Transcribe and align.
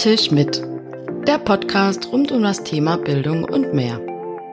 Tisch 0.00 0.30
mit. 0.30 0.62
Der 1.26 1.36
Podcast 1.36 2.10
rund 2.10 2.32
um 2.32 2.42
das 2.42 2.64
Thema 2.64 2.96
Bildung 2.96 3.44
und 3.44 3.74
mehr. 3.74 4.00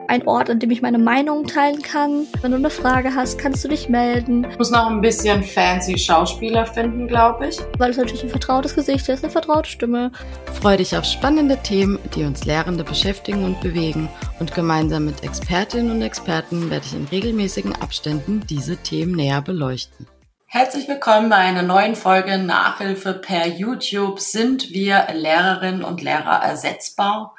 Ein 0.06 0.28
Ort, 0.28 0.50
an 0.50 0.58
dem 0.58 0.70
ich 0.70 0.82
meine 0.82 0.98
Meinung 0.98 1.46
teilen 1.46 1.80
kann. 1.80 2.26
Wenn 2.42 2.50
du 2.50 2.58
eine 2.58 2.68
Frage 2.68 3.14
hast, 3.14 3.38
kannst 3.38 3.64
du 3.64 3.68
dich 3.68 3.88
melden. 3.88 4.46
Ich 4.50 4.58
muss 4.58 4.70
noch 4.70 4.90
ein 4.90 5.00
bisschen 5.00 5.42
fancy 5.42 5.96
Schauspieler 5.96 6.66
finden, 6.66 7.08
glaube 7.08 7.48
ich. 7.48 7.58
Weil 7.78 7.92
es 7.92 7.96
natürlich 7.96 8.24
ein 8.24 8.28
vertrautes 8.28 8.74
Gesicht 8.74 9.08
ist, 9.08 9.24
eine 9.24 9.32
vertraute 9.32 9.70
Stimme. 9.70 10.12
Freu 10.60 10.76
dich 10.76 10.94
auf 10.94 11.06
spannende 11.06 11.56
Themen, 11.62 11.98
die 12.14 12.24
uns 12.24 12.44
Lehrende 12.44 12.84
beschäftigen 12.84 13.42
und 13.44 13.58
bewegen. 13.62 14.10
Und 14.40 14.54
gemeinsam 14.54 15.06
mit 15.06 15.24
Expertinnen 15.24 15.92
und 15.92 16.02
Experten 16.02 16.68
werde 16.68 16.84
ich 16.84 16.94
in 16.94 17.06
regelmäßigen 17.06 17.74
Abständen 17.74 18.42
diese 18.50 18.76
Themen 18.76 19.12
näher 19.12 19.40
beleuchten. 19.40 20.06
Herzlich 20.50 20.88
willkommen 20.88 21.28
bei 21.28 21.36
einer 21.36 21.60
neuen 21.60 21.94
Folge 21.94 22.38
Nachhilfe 22.38 23.12
per 23.12 23.46
YouTube. 23.46 24.18
Sind 24.18 24.70
wir 24.70 25.06
Lehrerinnen 25.12 25.84
und 25.84 26.00
Lehrer 26.00 26.42
ersetzbar? 26.42 27.34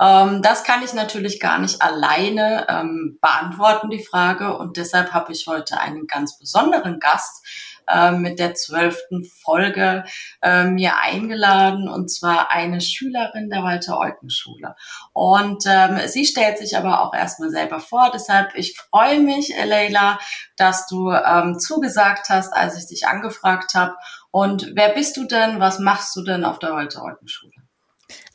Ähm, 0.00 0.40
das 0.40 0.64
kann 0.64 0.82
ich 0.82 0.94
natürlich 0.94 1.40
gar 1.40 1.58
nicht 1.58 1.82
alleine 1.82 2.66
ähm, 2.70 3.18
beantworten, 3.20 3.90
die 3.90 4.02
Frage. 4.02 4.56
Und 4.56 4.78
deshalb 4.78 5.12
habe 5.12 5.30
ich 5.32 5.46
heute 5.46 5.78
einen 5.78 6.06
ganz 6.06 6.38
besonderen 6.38 7.00
Gast, 7.00 7.44
äh, 7.88 8.12
mit 8.12 8.38
der 8.38 8.54
zwölften 8.54 9.24
Folge 9.24 10.04
äh, 10.42 10.64
mir 10.64 10.98
eingeladen 10.98 11.88
und 11.88 12.10
zwar 12.10 12.50
eine 12.50 12.80
Schülerin 12.80 13.50
der 13.50 13.62
Walter-Eucken-Schule. 13.62 14.74
Und 15.12 15.64
ähm, 15.66 16.00
sie 16.06 16.24
stellt 16.24 16.58
sich 16.58 16.76
aber 16.76 17.02
auch 17.02 17.14
erstmal 17.14 17.50
selber 17.50 17.80
vor. 17.80 18.10
Deshalb, 18.12 18.54
ich 18.54 18.78
freue 18.78 19.20
mich, 19.20 19.54
Leila, 19.64 20.18
dass 20.56 20.86
du 20.86 21.10
ähm, 21.10 21.58
zugesagt 21.58 22.28
hast, 22.28 22.52
als 22.52 22.78
ich 22.78 22.86
dich 22.86 23.06
angefragt 23.06 23.74
habe. 23.74 23.94
Und 24.30 24.72
wer 24.74 24.90
bist 24.90 25.16
du 25.16 25.24
denn? 25.24 25.60
Was 25.60 25.78
machst 25.78 26.16
du 26.16 26.22
denn 26.22 26.44
auf 26.44 26.58
der 26.58 26.72
Walter-Eucken-Schule? 26.72 27.52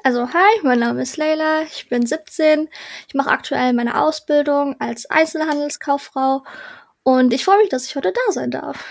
Also 0.04 0.29
hi, 0.34 0.62
mein 0.63 0.79
Name 0.79 1.01
ist 1.01 1.18
Leila, 1.18 1.63
ich 1.63 1.90
bin 1.90 2.05
17, 2.05 2.70
ich 3.07 3.13
mache 3.13 3.29
aktuell 3.29 3.73
meine 3.73 4.01
Ausbildung 4.01 4.79
als 4.79 5.10
Einzelhandelskauffrau 5.10 6.43
und 7.04 7.34
ich 7.34 7.43
freue 7.43 7.57
mich, 7.57 7.70
dass 7.70 7.85
ich 7.85 7.95
heute 7.95 8.13
da 8.13 8.32
sein 8.32 8.49
darf. 8.49 8.85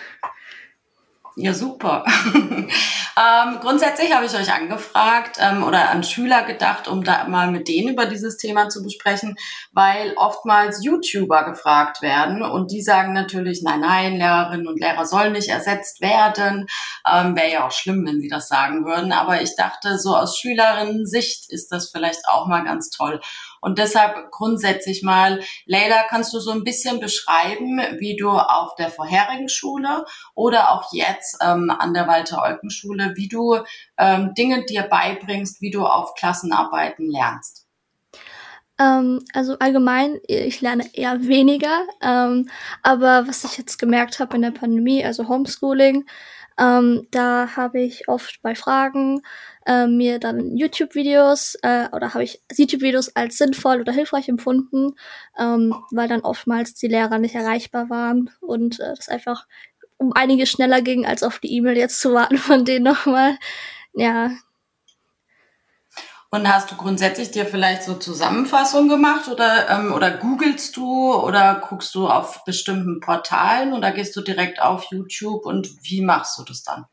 Ja, 1.41 1.55
super. 1.55 2.05
ähm, 2.35 3.59
grundsätzlich 3.61 4.13
habe 4.13 4.27
ich 4.27 4.35
euch 4.35 4.53
angefragt 4.53 5.37
ähm, 5.39 5.63
oder 5.63 5.89
an 5.91 6.03
Schüler 6.03 6.43
gedacht, 6.43 6.89
um 6.89 7.05
da 7.05 7.29
mal 7.29 7.49
mit 7.53 7.69
denen 7.69 7.91
über 7.91 8.07
dieses 8.07 8.39
Thema 8.39 8.69
zu 8.69 8.83
besprechen, 8.83 9.37
weil 9.71 10.15
oftmals 10.17 10.85
YouTuber 10.85 11.45
gefragt 11.45 12.03
werden 12.03 12.43
und 12.43 12.73
die 12.73 12.83
sagen 12.83 13.13
natürlich, 13.13 13.63
nein, 13.63 13.79
nein, 13.79 14.17
Lehrerinnen 14.17 14.67
und 14.67 14.81
Lehrer 14.81 15.07
sollen 15.07 15.33
nicht 15.33 15.49
ersetzt 15.49 16.01
werden. 16.01 16.67
Ähm, 17.09 17.37
Wäre 17.37 17.53
ja 17.53 17.67
auch 17.69 17.73
schlimm, 17.73 18.05
wenn 18.05 18.21
sie 18.21 18.29
das 18.29 18.49
sagen 18.49 18.85
würden. 18.85 19.13
Aber 19.13 19.41
ich 19.41 19.55
dachte, 19.55 19.97
so 19.97 20.17
aus 20.17 20.37
Schülerinnen-Sicht 20.39 21.53
ist 21.53 21.71
das 21.71 21.91
vielleicht 21.91 22.27
auch 22.29 22.49
mal 22.49 22.65
ganz 22.65 22.91
toll. 22.91 23.21
Und 23.61 23.79
deshalb 23.79 24.31
grundsätzlich 24.31 25.03
mal, 25.03 25.41
Leila, 25.67 26.05
kannst 26.09 26.33
du 26.33 26.41
so 26.41 26.51
ein 26.53 26.65
bisschen 26.65 27.01
beschreiben, 27.01 27.81
wie 27.99 28.17
du 28.17 28.31
auf 28.31 28.75
der 28.77 28.91
vorherigen 28.91 29.49
Schule 29.49 30.05
oder 30.35 30.73
auch 30.73 30.93
jetzt 30.93 31.28
ähm, 31.43 31.71
an 31.71 31.95
der 31.95 32.07
Walter-Eucken-Schule, 32.07 33.13
wie 33.17 33.29
du 33.29 33.59
ähm, 33.99 34.35
Dinge 34.35 34.65
dir 34.65 34.83
beibringst, 34.83 35.61
wie 35.61 35.71
du 35.71 35.85
auf 35.85 36.15
Klassenarbeiten 36.15 37.11
lernst? 37.11 37.67
Ähm, 38.79 39.25
also 39.35 39.59
allgemein, 39.59 40.19
ich 40.27 40.61
lerne 40.61 40.89
eher 40.95 41.27
weniger. 41.27 41.87
Ähm, 42.01 42.49
aber 42.83 43.27
was 43.27 43.45
ich 43.45 43.59
jetzt 43.59 43.79
gemerkt 43.79 44.21
habe 44.21 44.37
in 44.37 44.43
der 44.43 44.53
Pandemie, 44.53 45.05
also 45.05 45.29
Homeschooling, 45.29 46.05
ähm, 46.59 47.07
da 47.13 47.57
habe 47.57 47.81
ich 47.81 48.09
oft 48.09 48.43
bei 48.43 48.55
Fragen 48.55 49.23
äh, 49.65 49.87
mir 49.87 50.19
dann 50.19 50.57
YouTube-Videos 50.57 51.57
äh, 51.63 51.89
oder 51.93 52.15
habe 52.15 52.25
ich 52.25 52.43
YouTube-Videos 52.53 53.15
als 53.15 53.39
sinnvoll 53.39 53.81
oder 53.81 53.93
hilfreich 53.93 54.29
empfunden, 54.29 54.95
ähm, 55.39 55.75
weil 55.93 56.09
dann 56.09 56.23
oftmals 56.23 56.75
die 56.75 56.89
Lehrer 56.89 57.19
nicht 57.19 57.37
erreichbar 57.37 57.91
waren 57.91 58.31
und 58.41 58.81
äh, 58.81 58.95
das 58.97 59.09
einfach 59.09 59.47
um 59.99 60.13
einige 60.15 60.47
schneller 60.47 60.83
ging, 60.83 61.07
als 61.07 61.23
auf 61.23 61.39
die 61.39 61.53
E-Mail 61.55 61.77
jetzt 61.77 62.01
zu 62.01 62.15
warten 62.15 62.39
von 62.39 62.65
denen 62.65 62.85
nochmal. 62.85 63.37
Ja, 63.95 64.31
und 66.31 66.53
hast 66.53 66.71
du 66.71 66.77
grundsätzlich 66.77 67.31
dir 67.31 67.47
vielleicht 67.47 67.85
so 67.85 67.95
Zusammenfassungen 67.95 68.91
gemacht 68.91 69.29
oder, 69.29 69.71
ähm, 69.71 69.95
oder 69.95 70.11
googelst 70.11 70.77
du 70.77 71.15
oder 71.15 71.63
guckst 71.67 71.95
du 71.95 72.07
auf 72.07 72.45
bestimmten 72.45 73.01
Portalen 73.01 73.73
oder 73.73 73.93
gehst 73.93 74.15
du 74.15 74.21
direkt 74.21 74.61
auf 74.61 74.85
YouTube 74.91 75.47
und 75.47 75.71
wie 75.83 76.03
machst 76.03 76.39
du 76.39 76.45
das 76.45 76.63
dann? 76.63 76.85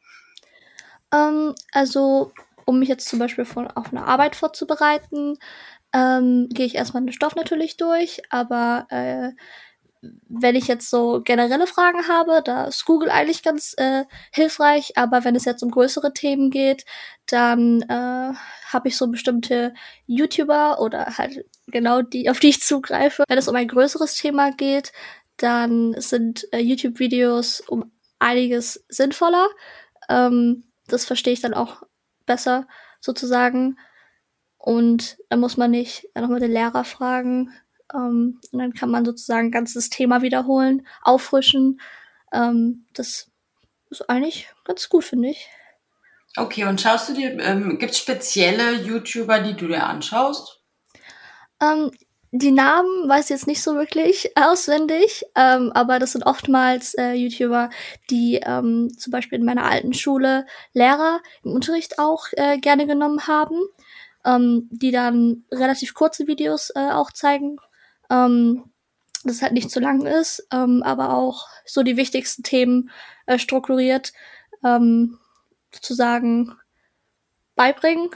Ähm, 1.13 1.53
also, 1.73 2.31
um 2.65 2.79
mich 2.79 2.87
jetzt 2.87 3.09
zum 3.09 3.19
Beispiel 3.19 3.43
von, 3.43 3.67
auf 3.67 3.87
eine 3.91 4.05
Arbeit 4.05 4.37
vorzubereiten, 4.37 5.37
ähm, 5.91 6.47
gehe 6.49 6.65
ich 6.65 6.75
erstmal 6.75 7.03
den 7.03 7.11
Stoff 7.11 7.35
natürlich 7.35 7.75
durch, 7.75 8.21
aber 8.29 8.87
äh, 8.89 9.31
wenn 10.27 10.55
ich 10.55 10.67
jetzt 10.67 10.89
so 10.89 11.21
generelle 11.21 11.67
Fragen 11.67 12.07
habe, 12.07 12.41
da 12.43 12.65
ist 12.65 12.85
Google 12.85 13.09
eigentlich 13.09 13.43
ganz 13.43 13.73
äh, 13.77 14.05
hilfreich, 14.31 14.93
aber 14.97 15.23
wenn 15.23 15.35
es 15.35 15.45
jetzt 15.45 15.63
um 15.63 15.71
größere 15.71 16.13
Themen 16.13 16.49
geht, 16.51 16.85
dann 17.27 17.81
äh, 17.83 18.33
habe 18.73 18.87
ich 18.87 18.97
so 18.97 19.07
bestimmte 19.07 19.73
YouTuber 20.07 20.79
oder 20.81 21.17
halt 21.17 21.45
genau 21.67 22.01
die, 22.01 22.29
auf 22.29 22.39
die 22.39 22.49
ich 22.49 22.61
zugreife. 22.61 23.23
Wenn 23.27 23.37
es 23.37 23.47
um 23.47 23.55
ein 23.55 23.67
größeres 23.67 24.15
Thema 24.15 24.51
geht, 24.51 24.91
dann 25.37 25.99
sind 25.99 26.47
äh, 26.51 26.59
YouTube-Videos 26.59 27.61
um 27.61 27.91
einiges 28.19 28.85
sinnvoller. 28.89 29.47
Ähm, 30.09 30.63
das 30.87 31.05
verstehe 31.05 31.33
ich 31.33 31.41
dann 31.41 31.53
auch 31.53 31.83
besser 32.25 32.67
sozusagen. 32.99 33.77
Und 34.57 35.17
da 35.29 35.37
muss 35.37 35.57
man 35.57 35.71
nicht 35.71 36.09
nochmal 36.15 36.39
den 36.39 36.51
Lehrer 36.51 36.83
fragen, 36.83 37.51
ähm, 37.95 38.39
und 38.51 38.59
dann 38.59 38.73
kann 38.73 38.89
man 38.89 39.05
sozusagen 39.05 39.51
ganzes 39.51 39.89
Thema 39.89 40.21
wiederholen, 40.21 40.85
auffrischen. 41.01 41.79
Ähm, 42.33 42.85
das 42.93 43.31
ist 43.89 44.09
eigentlich 44.09 44.49
ganz 44.65 44.89
gut, 44.89 45.03
finde 45.03 45.29
ich. 45.29 45.47
Okay, 46.37 46.65
und 46.65 46.81
schaust 46.81 47.09
du 47.09 47.13
dir, 47.13 47.39
ähm, 47.39 47.79
gibt 47.79 47.93
es 47.93 47.99
spezielle 47.99 48.73
YouTuber, 48.73 49.39
die 49.39 49.53
du 49.53 49.67
dir 49.67 49.85
anschaust? 49.85 50.61
Ähm, 51.61 51.91
die 52.31 52.51
Namen 52.51 53.07
weiß 53.07 53.25
ich 53.25 53.29
jetzt 53.29 53.47
nicht 53.47 53.63
so 53.63 53.75
wirklich 53.75 54.31
auswendig, 54.35 55.23
ähm, 55.35 55.71
aber 55.73 55.99
das 55.99 56.11
sind 56.11 56.25
oftmals 56.25 56.93
äh, 56.95 57.13
YouTuber, 57.13 57.69
die 58.09 58.41
ähm, 58.43 58.91
zum 58.97 59.11
Beispiel 59.11 59.39
in 59.39 59.45
meiner 59.45 59.63
alten 59.63 59.93
Schule 59.93 60.45
Lehrer 60.73 61.21
im 61.43 61.51
Unterricht 61.51 61.99
auch 61.99 62.25
äh, 62.33 62.57
gerne 62.57 62.87
genommen 62.87 63.27
haben, 63.27 63.61
ähm, 64.25 64.67
die 64.71 64.91
dann 64.91 65.45
relativ 65.51 65.93
kurze 65.93 66.27
Videos 66.27 66.71
äh, 66.75 66.91
auch 66.91 67.11
zeigen 67.11 67.57
ähm, 68.09 68.71
dass 69.23 69.37
es 69.37 69.41
halt 69.41 69.53
nicht 69.53 69.71
zu 69.71 69.79
lang 69.79 70.05
ist, 70.05 70.47
ähm, 70.51 70.83
aber 70.83 71.15
auch 71.15 71.47
so 71.65 71.83
die 71.83 71.97
wichtigsten 71.97 72.43
Themen 72.43 72.91
äh, 73.25 73.39
strukturiert 73.39 74.13
ähm, 74.63 75.17
sozusagen 75.73 76.55
beibringen. 77.55 78.09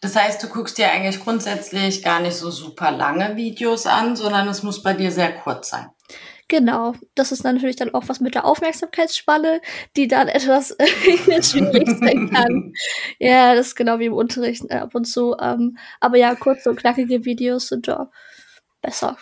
Das 0.00 0.14
heißt, 0.14 0.42
du 0.42 0.48
guckst 0.48 0.78
dir 0.78 0.90
eigentlich 0.90 1.20
grundsätzlich 1.20 2.02
gar 2.02 2.20
nicht 2.20 2.36
so 2.36 2.50
super 2.50 2.92
lange 2.92 3.36
Videos 3.36 3.86
an, 3.86 4.14
sondern 4.14 4.46
es 4.46 4.62
muss 4.62 4.82
bei 4.82 4.94
dir 4.94 5.10
sehr 5.10 5.32
kurz 5.32 5.70
sein. 5.70 5.90
Genau, 6.46 6.94
das 7.14 7.30
ist 7.30 7.44
natürlich 7.44 7.76
dann 7.76 7.92
auch 7.92 8.04
was 8.06 8.20
mit 8.20 8.34
der 8.34 8.46
Aufmerksamkeitsspanne, 8.46 9.60
die 9.96 10.08
dann 10.08 10.28
etwas 10.28 10.70
schwierig 11.42 11.88
sein 11.98 12.30
kann. 12.30 12.72
Ja, 13.18 13.54
das 13.54 13.68
ist 13.68 13.76
genau 13.76 13.98
wie 13.98 14.06
im 14.06 14.14
Unterricht 14.14 14.64
äh, 14.70 14.76
ab 14.76 14.94
und 14.94 15.04
zu. 15.04 15.36
Ähm, 15.40 15.76
aber 16.00 16.16
ja, 16.16 16.34
kurze 16.34 16.70
und 16.70 16.76
knackige 16.76 17.24
Videos 17.24 17.68
sind 17.68 17.88
da 17.88 18.10
besser. 18.80 19.16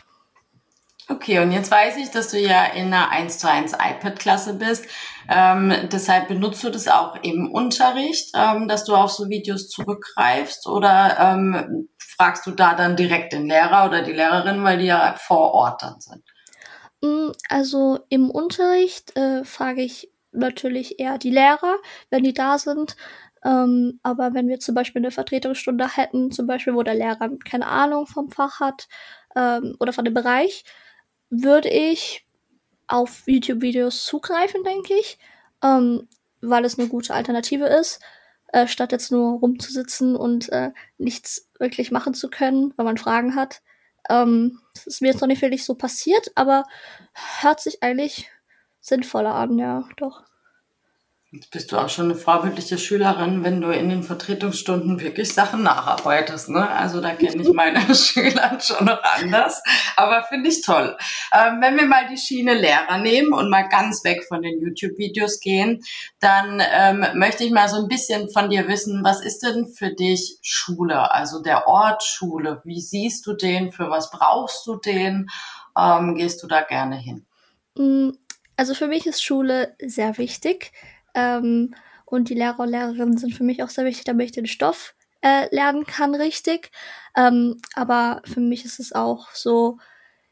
Okay, 1.08 1.38
und 1.38 1.52
jetzt 1.52 1.70
weiß 1.70 1.98
ich, 1.98 2.10
dass 2.10 2.32
du 2.32 2.38
ja 2.38 2.64
in 2.64 2.86
einer 2.86 3.10
1 3.10 3.38
zu 3.38 3.48
1 3.48 3.74
iPad-Klasse 3.74 4.54
bist. 4.54 4.86
Ähm, 5.28 5.72
deshalb 5.92 6.26
benutzt 6.26 6.64
du 6.64 6.70
das 6.70 6.88
auch 6.88 7.14
im 7.22 7.48
Unterricht, 7.50 8.30
ähm, 8.34 8.66
dass 8.66 8.84
du 8.84 8.94
auf 8.96 9.12
so 9.12 9.28
Videos 9.28 9.68
zurückgreifst 9.68 10.66
oder 10.66 11.16
ähm, 11.20 11.88
fragst 11.98 12.44
du 12.46 12.50
da 12.50 12.74
dann 12.74 12.96
direkt 12.96 13.32
den 13.32 13.46
Lehrer 13.46 13.86
oder 13.86 14.02
die 14.02 14.12
Lehrerin, 14.12 14.64
weil 14.64 14.78
die 14.78 14.86
ja 14.86 15.14
vor 15.16 15.52
Ort 15.52 15.82
dann 15.82 16.00
sind? 16.00 16.24
Mm, 17.02 17.30
also 17.48 18.00
im 18.08 18.28
Unterricht 18.28 19.16
äh, 19.16 19.44
frage 19.44 19.82
ich 19.82 20.10
natürlich 20.32 20.98
eher 20.98 21.18
die 21.18 21.30
Lehrer, 21.30 21.76
wenn 22.10 22.24
die 22.24 22.34
da 22.34 22.58
sind. 22.58 22.96
Ähm, 23.44 24.00
aber 24.02 24.34
wenn 24.34 24.48
wir 24.48 24.58
zum 24.58 24.74
Beispiel 24.74 25.00
eine 25.00 25.12
Vertretungsstunde 25.12 25.96
hätten, 25.96 26.32
zum 26.32 26.48
Beispiel, 26.48 26.74
wo 26.74 26.82
der 26.82 26.94
Lehrer 26.94 27.30
keine 27.48 27.66
Ahnung 27.66 28.06
vom 28.06 28.30
Fach 28.30 28.58
hat, 28.58 28.88
ähm, 29.36 29.76
oder 29.78 29.92
von 29.92 30.04
dem 30.04 30.14
Bereich, 30.14 30.64
würde 31.30 31.68
ich 31.68 32.26
auf 32.88 33.22
YouTube-Videos 33.26 34.04
zugreifen, 34.04 34.64
denke 34.64 34.94
ich, 34.94 35.18
ähm, 35.62 36.08
weil 36.40 36.64
es 36.64 36.78
eine 36.78 36.88
gute 36.88 37.14
Alternative 37.14 37.66
ist, 37.66 38.00
äh, 38.48 38.66
statt 38.66 38.92
jetzt 38.92 39.10
nur 39.12 39.40
rumzusitzen 39.40 40.16
und 40.16 40.50
äh, 40.50 40.70
nichts 40.98 41.48
wirklich 41.58 41.90
machen 41.90 42.14
zu 42.14 42.30
können, 42.30 42.72
weil 42.76 42.86
man 42.86 42.98
Fragen 42.98 43.34
hat. 43.34 43.62
Ähm, 44.08 44.60
das 44.74 44.86
ist 44.86 45.02
mir 45.02 45.08
jetzt 45.08 45.20
noch 45.20 45.28
nicht 45.28 45.42
wirklich 45.42 45.64
so 45.64 45.74
passiert, 45.74 46.30
aber 46.34 46.64
hört 47.40 47.60
sich 47.60 47.82
eigentlich 47.82 48.30
sinnvoller 48.80 49.34
an, 49.34 49.58
ja, 49.58 49.88
doch. 49.96 50.22
Bist 51.50 51.72
du 51.72 51.78
auch 51.78 51.88
schon 51.88 52.06
eine 52.06 52.14
vorbildliche 52.14 52.78
Schülerin, 52.78 53.42
wenn 53.44 53.60
du 53.60 53.70
in 53.70 53.88
den 53.88 54.02
Vertretungsstunden 54.02 55.00
wirklich 55.00 55.32
Sachen 55.32 55.62
nacharbeitest. 55.62 56.48
Ne? 56.48 56.68
Also 56.68 57.00
da 57.00 57.14
kenne 57.14 57.42
ich 57.42 57.52
meine 57.52 57.80
Schüler 57.94 58.58
schon 58.60 58.86
noch 58.86 59.02
anders, 59.02 59.62
aber 59.96 60.22
finde 60.24 60.48
ich 60.48 60.62
toll. 60.62 60.96
Ähm, 61.32 61.60
wenn 61.60 61.76
wir 61.76 61.86
mal 61.86 62.08
die 62.08 62.16
Schiene 62.16 62.54
Lehrer 62.54 62.98
nehmen 62.98 63.32
und 63.32 63.50
mal 63.50 63.68
ganz 63.68 64.04
weg 64.04 64.24
von 64.28 64.42
den 64.42 64.60
YouTube-Videos 64.60 65.40
gehen, 65.40 65.82
dann 66.20 66.62
ähm, 66.72 67.04
möchte 67.14 67.44
ich 67.44 67.50
mal 67.50 67.68
so 67.68 67.76
ein 67.76 67.88
bisschen 67.88 68.30
von 68.30 68.50
dir 68.50 68.68
wissen, 68.68 69.02
was 69.04 69.20
ist 69.20 69.40
denn 69.40 69.66
für 69.66 69.92
dich 69.94 70.38
Schule? 70.42 71.10
Also 71.12 71.42
der 71.42 71.66
Ort 71.66 72.02
Schule, 72.02 72.60
wie 72.64 72.80
siehst 72.80 73.26
du 73.26 73.34
den? 73.34 73.72
Für 73.72 73.90
was 73.90 74.10
brauchst 74.10 74.66
du 74.66 74.76
den? 74.76 75.28
Ähm, 75.78 76.14
gehst 76.14 76.42
du 76.42 76.46
da 76.46 76.62
gerne 76.62 76.96
hin? 76.96 77.26
Mm, 77.76 78.10
also 78.56 78.74
für 78.74 78.86
mich 78.86 79.06
ist 79.06 79.22
Schule 79.22 79.76
sehr 79.80 80.16
wichtig. 80.18 80.72
Ähm, 81.16 81.74
und 82.04 82.28
die 82.28 82.34
Lehrer 82.34 82.60
und 82.60 82.68
Lehrerinnen 82.68 83.18
sind 83.18 83.34
für 83.34 83.42
mich 83.42 83.62
auch 83.64 83.68
sehr 83.68 83.84
wichtig, 83.84 84.04
damit 84.04 84.26
ich 84.26 84.32
den 84.32 84.46
Stoff 84.46 84.94
äh, 85.22 85.52
lernen 85.54 85.84
kann, 85.86 86.14
richtig. 86.14 86.70
Ähm, 87.16 87.56
aber 87.74 88.22
für 88.24 88.40
mich 88.40 88.64
ist 88.64 88.78
es 88.78 88.92
auch 88.92 89.30
so, 89.32 89.78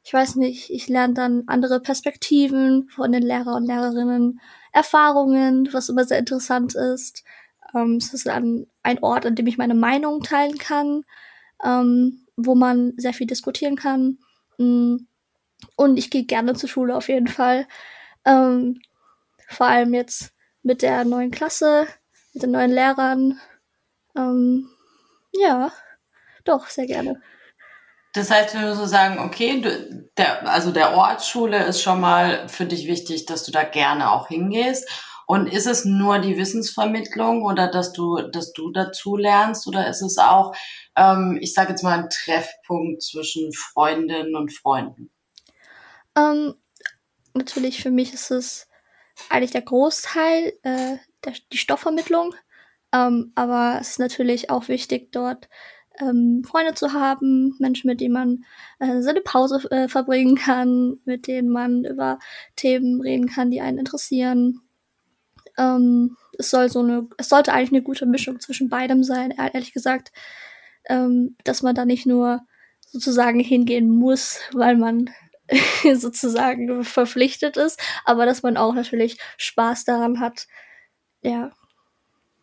ich 0.04 0.12
weiß 0.12 0.36
nicht, 0.36 0.70
ich 0.70 0.88
lerne 0.88 1.14
dann 1.14 1.44
andere 1.46 1.80
Perspektiven 1.80 2.88
von 2.90 3.10
den 3.10 3.22
Lehrer 3.22 3.56
und 3.56 3.66
Lehrerinnen, 3.66 4.40
Erfahrungen, 4.72 5.68
was 5.72 5.88
immer 5.88 6.04
sehr 6.04 6.18
interessant 6.18 6.74
ist. 6.74 7.24
Ähm, 7.74 7.96
es 7.96 8.12
ist 8.12 8.28
ein, 8.28 8.66
ein 8.82 9.02
Ort, 9.02 9.26
an 9.26 9.34
dem 9.34 9.46
ich 9.46 9.58
meine 9.58 9.74
Meinung 9.74 10.22
teilen 10.22 10.58
kann, 10.58 11.04
ähm, 11.64 12.26
wo 12.36 12.54
man 12.54 12.92
sehr 12.98 13.14
viel 13.14 13.26
diskutieren 13.26 13.76
kann. 13.76 14.18
Mm, 14.58 14.96
und 15.76 15.96
ich 15.96 16.10
gehe 16.10 16.24
gerne 16.24 16.54
zur 16.54 16.68
Schule 16.68 16.96
auf 16.96 17.08
jeden 17.08 17.28
Fall. 17.28 17.66
Ähm, 18.26 18.80
vor 19.48 19.66
allem 19.66 19.94
jetzt 19.94 20.33
mit 20.64 20.82
der 20.82 21.04
neuen 21.04 21.30
Klasse, 21.30 21.86
mit 22.32 22.42
den 22.42 22.50
neuen 22.50 22.72
Lehrern. 22.72 23.38
Ähm, 24.16 24.68
ja, 25.32 25.70
doch, 26.44 26.66
sehr 26.66 26.86
gerne. 26.86 27.20
Das 28.14 28.30
heißt, 28.30 28.54
wenn 28.54 28.62
wir 28.62 28.74
so 28.74 28.86
sagen, 28.86 29.18
okay, 29.18 29.60
du, 29.60 30.08
der, 30.16 30.48
also 30.48 30.70
der 30.70 30.94
Ort 30.94 31.24
Schule 31.24 31.64
ist 31.64 31.82
schon 31.82 32.00
mal 32.00 32.48
für 32.48 32.64
dich 32.64 32.86
wichtig, 32.86 33.26
dass 33.26 33.44
du 33.44 33.52
da 33.52 33.62
gerne 33.64 34.10
auch 34.10 34.28
hingehst. 34.28 34.88
Und 35.26 35.46
ist 35.46 35.66
es 35.66 35.84
nur 35.84 36.18
die 36.18 36.36
Wissensvermittlung 36.36 37.44
oder 37.44 37.68
dass 37.68 37.92
du, 37.92 38.18
dass 38.28 38.52
du 38.52 38.70
dazu 38.70 39.16
lernst 39.16 39.66
oder 39.66 39.88
ist 39.88 40.02
es 40.02 40.18
auch, 40.18 40.54
ähm, 40.96 41.38
ich 41.40 41.54
sage 41.54 41.70
jetzt 41.70 41.82
mal, 41.82 41.98
ein 41.98 42.10
Treffpunkt 42.10 43.02
zwischen 43.02 43.52
Freundinnen 43.52 44.36
und 44.36 44.52
Freunden? 44.52 45.10
Ähm, 46.14 46.54
natürlich 47.32 47.82
für 47.82 47.90
mich 47.90 48.12
ist 48.12 48.30
es 48.30 48.68
eigentlich 49.30 49.52
der 49.52 49.62
Großteil, 49.62 50.52
äh, 50.62 50.96
der, 51.24 51.32
die 51.52 51.58
Stoffvermittlung. 51.58 52.34
Ähm, 52.92 53.32
aber 53.34 53.78
es 53.80 53.90
ist 53.90 53.98
natürlich 53.98 54.50
auch 54.50 54.68
wichtig, 54.68 55.12
dort 55.12 55.48
ähm, 56.00 56.42
Freunde 56.44 56.74
zu 56.74 56.92
haben, 56.92 57.54
Menschen, 57.58 57.88
mit 57.88 58.00
denen 58.00 58.14
man 58.14 58.44
äh, 58.80 59.00
seine 59.02 59.20
Pause 59.20 59.68
äh, 59.70 59.88
verbringen 59.88 60.36
kann, 60.36 60.98
mit 61.04 61.26
denen 61.26 61.50
man 61.50 61.84
über 61.84 62.18
Themen 62.56 63.00
reden 63.00 63.28
kann, 63.28 63.50
die 63.50 63.60
einen 63.60 63.78
interessieren. 63.78 64.60
Ähm, 65.56 66.16
es 66.38 66.50
soll 66.50 66.68
so 66.68 66.80
eine, 66.80 67.08
es 67.16 67.28
sollte 67.28 67.52
eigentlich 67.52 67.72
eine 67.72 67.82
gute 67.82 68.06
Mischung 68.06 68.40
zwischen 68.40 68.68
beidem 68.68 69.04
sein, 69.04 69.30
ehrlich 69.30 69.72
gesagt, 69.72 70.12
ähm, 70.88 71.36
dass 71.44 71.62
man 71.62 71.74
da 71.74 71.84
nicht 71.84 72.06
nur 72.06 72.40
sozusagen 72.86 73.40
hingehen 73.40 73.88
muss, 73.88 74.40
weil 74.52 74.76
man 74.76 75.10
sozusagen 75.94 76.84
verpflichtet 76.84 77.56
ist, 77.56 77.80
aber 78.04 78.26
dass 78.26 78.42
man 78.42 78.56
auch 78.56 78.74
natürlich 78.74 79.18
Spaß 79.36 79.84
daran 79.84 80.20
hat. 80.20 80.46
Ja. 81.22 81.50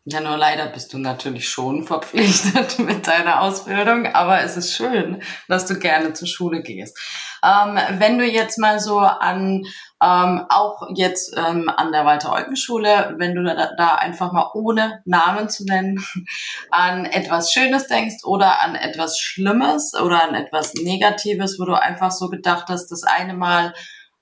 Ja, 0.03 0.19
nur 0.19 0.35
leider 0.35 0.65
bist 0.67 0.93
du 0.93 0.97
natürlich 0.97 1.47
schon 1.47 1.85
verpflichtet 1.85 2.79
mit 2.79 3.05
deiner 3.05 3.41
Ausbildung, 3.41 4.07
aber 4.07 4.41
es 4.41 4.57
ist 4.57 4.73
schön, 4.75 5.21
dass 5.47 5.67
du 5.67 5.77
gerne 5.77 6.13
zur 6.13 6.27
Schule 6.27 6.63
gehst. 6.63 6.97
Ähm, 7.43 7.79
wenn 7.97 8.19
du 8.19 8.25
jetzt 8.25 8.59
mal 8.59 8.79
so 8.79 8.99
an, 8.99 9.65
ähm, 10.01 10.45
auch 10.49 10.89
jetzt 10.93 11.35
ähm, 11.35 11.69
an 11.75 11.91
der 11.91 12.05
Walter-Eugen-Schule, 12.05 13.15
wenn 13.17 13.33
du 13.33 13.43
da, 13.43 13.71
da 13.77 13.95
einfach 13.95 14.31
mal 14.31 14.51
ohne 14.53 15.01
Namen 15.05 15.49
zu 15.49 15.65
nennen, 15.65 16.03
an 16.71 17.05
etwas 17.05 17.51
Schönes 17.51 17.87
denkst 17.87 18.23
oder 18.23 18.61
an 18.61 18.75
etwas 18.75 19.17
Schlimmes 19.19 19.93
oder 19.93 20.23
an 20.23 20.35
etwas 20.35 20.73
Negatives, 20.75 21.59
wo 21.59 21.65
du 21.65 21.73
einfach 21.73 22.11
so 22.11 22.29
gedacht 22.29 22.65
hast, 22.69 22.89
das 22.89 23.03
eine 23.03 23.33
Mal, 23.33 23.73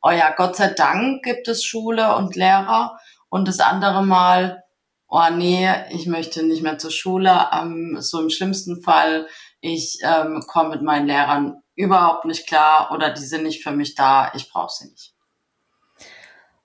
oh 0.01 0.11
ja, 0.11 0.33
Gott 0.35 0.55
sei 0.55 0.69
Dank 0.69 1.23
gibt 1.23 1.47
es 1.47 1.63
Schule 1.63 2.15
und 2.15 2.35
Lehrer 2.35 2.97
und 3.29 3.47
das 3.47 3.59
andere 3.59 4.03
Mal, 4.03 4.63
oh 5.09 5.27
nee, 5.31 5.69
ich 5.89 6.07
möchte 6.07 6.43
nicht 6.43 6.63
mehr 6.63 6.77
zur 6.77 6.91
Schule. 6.91 7.47
Ähm, 7.51 7.97
so 7.99 8.21
im 8.21 8.29
schlimmsten 8.29 8.81
Fall, 8.81 9.27
ich 9.59 9.99
ähm, 10.03 10.43
komme 10.47 10.69
mit 10.69 10.81
meinen 10.83 11.07
Lehrern 11.07 11.61
überhaupt 11.79 12.25
nicht 12.25 12.45
klar 12.45 12.91
oder 12.91 13.09
die 13.09 13.23
sind 13.23 13.43
nicht 13.43 13.63
für 13.63 13.71
mich 13.71 13.95
da, 13.95 14.33
ich 14.35 14.51
brauche 14.51 14.71
sie 14.71 14.89
nicht. 14.89 15.13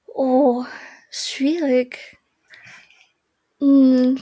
Oh, 0.07 0.65
schwierig. 1.09 2.19
Hm. 3.61 4.21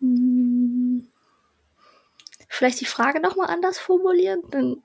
Hm. 0.00 1.08
Vielleicht 2.46 2.80
die 2.82 2.86
Frage 2.86 3.20
nochmal 3.20 3.48
anders 3.48 3.78
formulieren? 3.78 4.42
Dann 4.50 4.82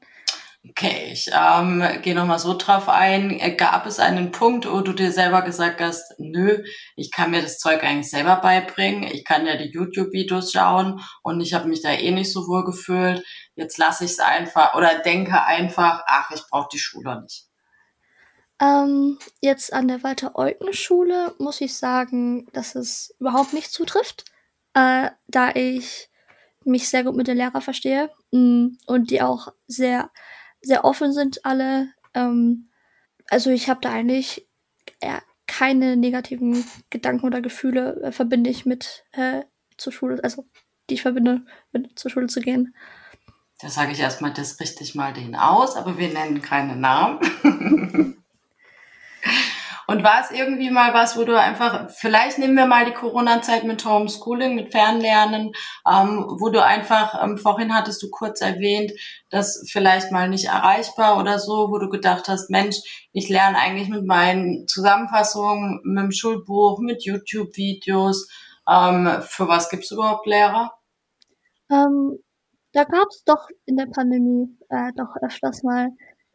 Okay, 0.70 1.10
ich 1.12 1.30
ähm, 1.32 1.84
gehe 2.02 2.16
nochmal 2.16 2.40
so 2.40 2.58
drauf 2.58 2.90
ein. 2.90 3.40
Gab 3.58 3.86
es 3.86 4.00
einen 4.00 4.32
Punkt, 4.32 4.70
wo 4.70 4.82
du 4.82 4.94
dir 4.94 5.12
selber 5.12 5.44
gesagt 5.44 5.80
hast, 5.80 6.16
nö, 6.18 6.64
ich 6.96 7.12
kann 7.12 7.32
mir 7.32 7.42
das 7.42 7.60
Zeug 7.60 7.84
eigentlich 7.84 8.10
selber 8.10 8.38
beibringen, 8.38 9.04
ich 9.04 9.26
kann 9.26 9.46
ja 9.46 9.58
die 9.58 9.70
YouTube-Videos 9.70 10.52
schauen 10.52 11.02
und 11.22 11.42
ich 11.42 11.54
habe 11.54 11.68
mich 11.68 11.84
da 11.84 11.92
eh 11.92 12.12
nicht 12.12 12.32
so 12.32 12.48
wohl 12.48 12.64
gefühlt. 12.64 13.24
Jetzt 13.56 13.78
lasse 13.78 14.06
ich 14.06 14.12
es 14.12 14.20
einfach 14.20 14.74
oder 14.74 15.00
denke 15.00 15.44
einfach, 15.44 16.04
ach, 16.08 16.32
ich 16.32 16.42
brauche 16.50 16.70
die 16.72 16.80
Schule 16.80 17.22
nicht. 17.22 17.46
Ähm, 18.60 19.20
jetzt 19.42 19.72
an 19.72 19.88
der 19.88 20.02
Walter-Eucken-Schule 20.02 21.36
muss 21.38 21.62
ich 21.62 21.76
sagen, 21.76 22.48
dass 22.54 22.74
es 22.74 23.14
überhaupt 23.20 23.54
nicht 23.54 23.72
zutrifft, 23.72 24.26
äh, 24.74 25.12
da 25.28 25.52
ich 25.54 26.10
mich 26.64 26.90
sehr 26.90 27.04
gut 27.04 27.16
mit 27.16 27.28
den 27.28 27.38
Lehrern 27.38 27.62
verstehe 27.62 28.10
mh, 28.32 28.40
mm, 28.40 28.78
und 28.88 29.12
die 29.12 29.22
auch 29.22 29.50
sehr 29.68 30.10
sehr 30.66 30.84
offen 30.84 31.14
sind 31.14 31.46
alle. 31.46 31.90
Ähm, 32.14 32.70
also 33.30 33.50
ich 33.50 33.70
habe 33.70 33.82
da 33.82 33.92
eigentlich 33.92 34.48
ja, 35.02 35.22
keine 35.48 35.96
negativen 35.96 36.66
Gedanken 36.90 37.26
oder 37.26 37.42
Gefühle 37.42 38.02
äh, 38.02 38.12
verbinde 38.12 38.50
ich 38.50 38.66
mit 38.66 39.06
äh, 39.14 39.44
zur 39.78 39.94
Schule, 39.94 40.24
also 40.24 40.46
die 40.89 40.96
ich 40.96 41.01
verbinde 41.01 41.46
mit 41.72 41.98
zur 41.98 42.12
Schule 42.12 42.28
zu 42.28 42.42
gehen. 42.42 42.75
Da 43.60 43.70
sage 43.70 43.94
ich 43.94 44.00
erstmal 44.00 44.34
das 44.34 44.60
richtig 44.60 44.96
mal 44.96 45.13
den 45.13 45.36
aus, 45.36 45.75
aber 45.75 45.98
wir 45.98 46.12
nennen 46.12 46.42
keine 46.42 46.75
Namen. 46.75 47.20
Und 49.88 50.04
war 50.04 50.22
es 50.22 50.32
irgendwie 50.32 50.72
mal 50.72 50.94
was, 50.94 51.18
wo 51.18 51.24
du 51.24 51.39
einfach, 51.39 51.89
vielleicht 51.92 52.39
nehmen 52.39 52.56
wir 52.56 52.65
mal 52.65 52.86
die 52.86 52.94
Corona-Zeit 52.94 53.63
mit 53.63 53.86
Homeschooling, 53.86 54.56
mit 54.56 54.72
Fernlernen, 54.72 55.51
ähm, 55.89 56.25
wo 56.39 56.50
du 56.50 56.63
einfach, 56.63 57.24
ähm, 57.24 57.38
vorhin 57.38 57.74
hattest 57.74 58.01
du 58.01 58.10
kurz 58.10 58.42
erwähnt, 58.42 58.92
das 59.30 59.68
vielleicht 59.72 60.12
mal 60.12 60.30
nicht 60.30 60.46
erreichbar 60.46 61.20
oder 61.20 61.39
so, 61.39 61.70
wo 61.70 61.77
du 61.77 61.89
gedacht 61.89 62.27
hast, 62.27 62.50
Mensch, 62.50 62.77
ich 63.12 63.30
lerne 63.30 63.58
eigentlich 63.58 63.89
mit 63.89 64.06
meinen 64.06 64.68
Zusammenfassungen, 64.68 65.82
mit 65.84 66.04
dem 66.04 66.12
Schulbuch, 66.12 66.80
mit 66.80 67.04
YouTube-Videos. 67.04 68.27
Ähm, 68.68 69.22
für 69.22 69.48
was 69.48 69.70
gibt 69.70 69.84
es 69.84 69.92
überhaupt 69.92 70.25
Lehrer? 70.25 70.74
Ähm, 71.70 72.20
da 72.74 72.84
gab 72.84 73.08
es 73.10 73.24
doch 73.24 73.48
in 73.65 73.77
der 73.77 73.88
Pandemie 73.88 74.58
äh, 74.70 74.92
doch 74.96 75.15
öfters 75.22 75.63
mal 75.63 75.89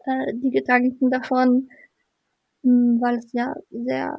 äh, 0.07 0.33
die 0.35 0.51
Gedanken 0.51 1.11
davon, 1.11 1.69
weil 2.63 3.19
es 3.19 3.33
ja 3.33 3.55
sehr 3.71 4.19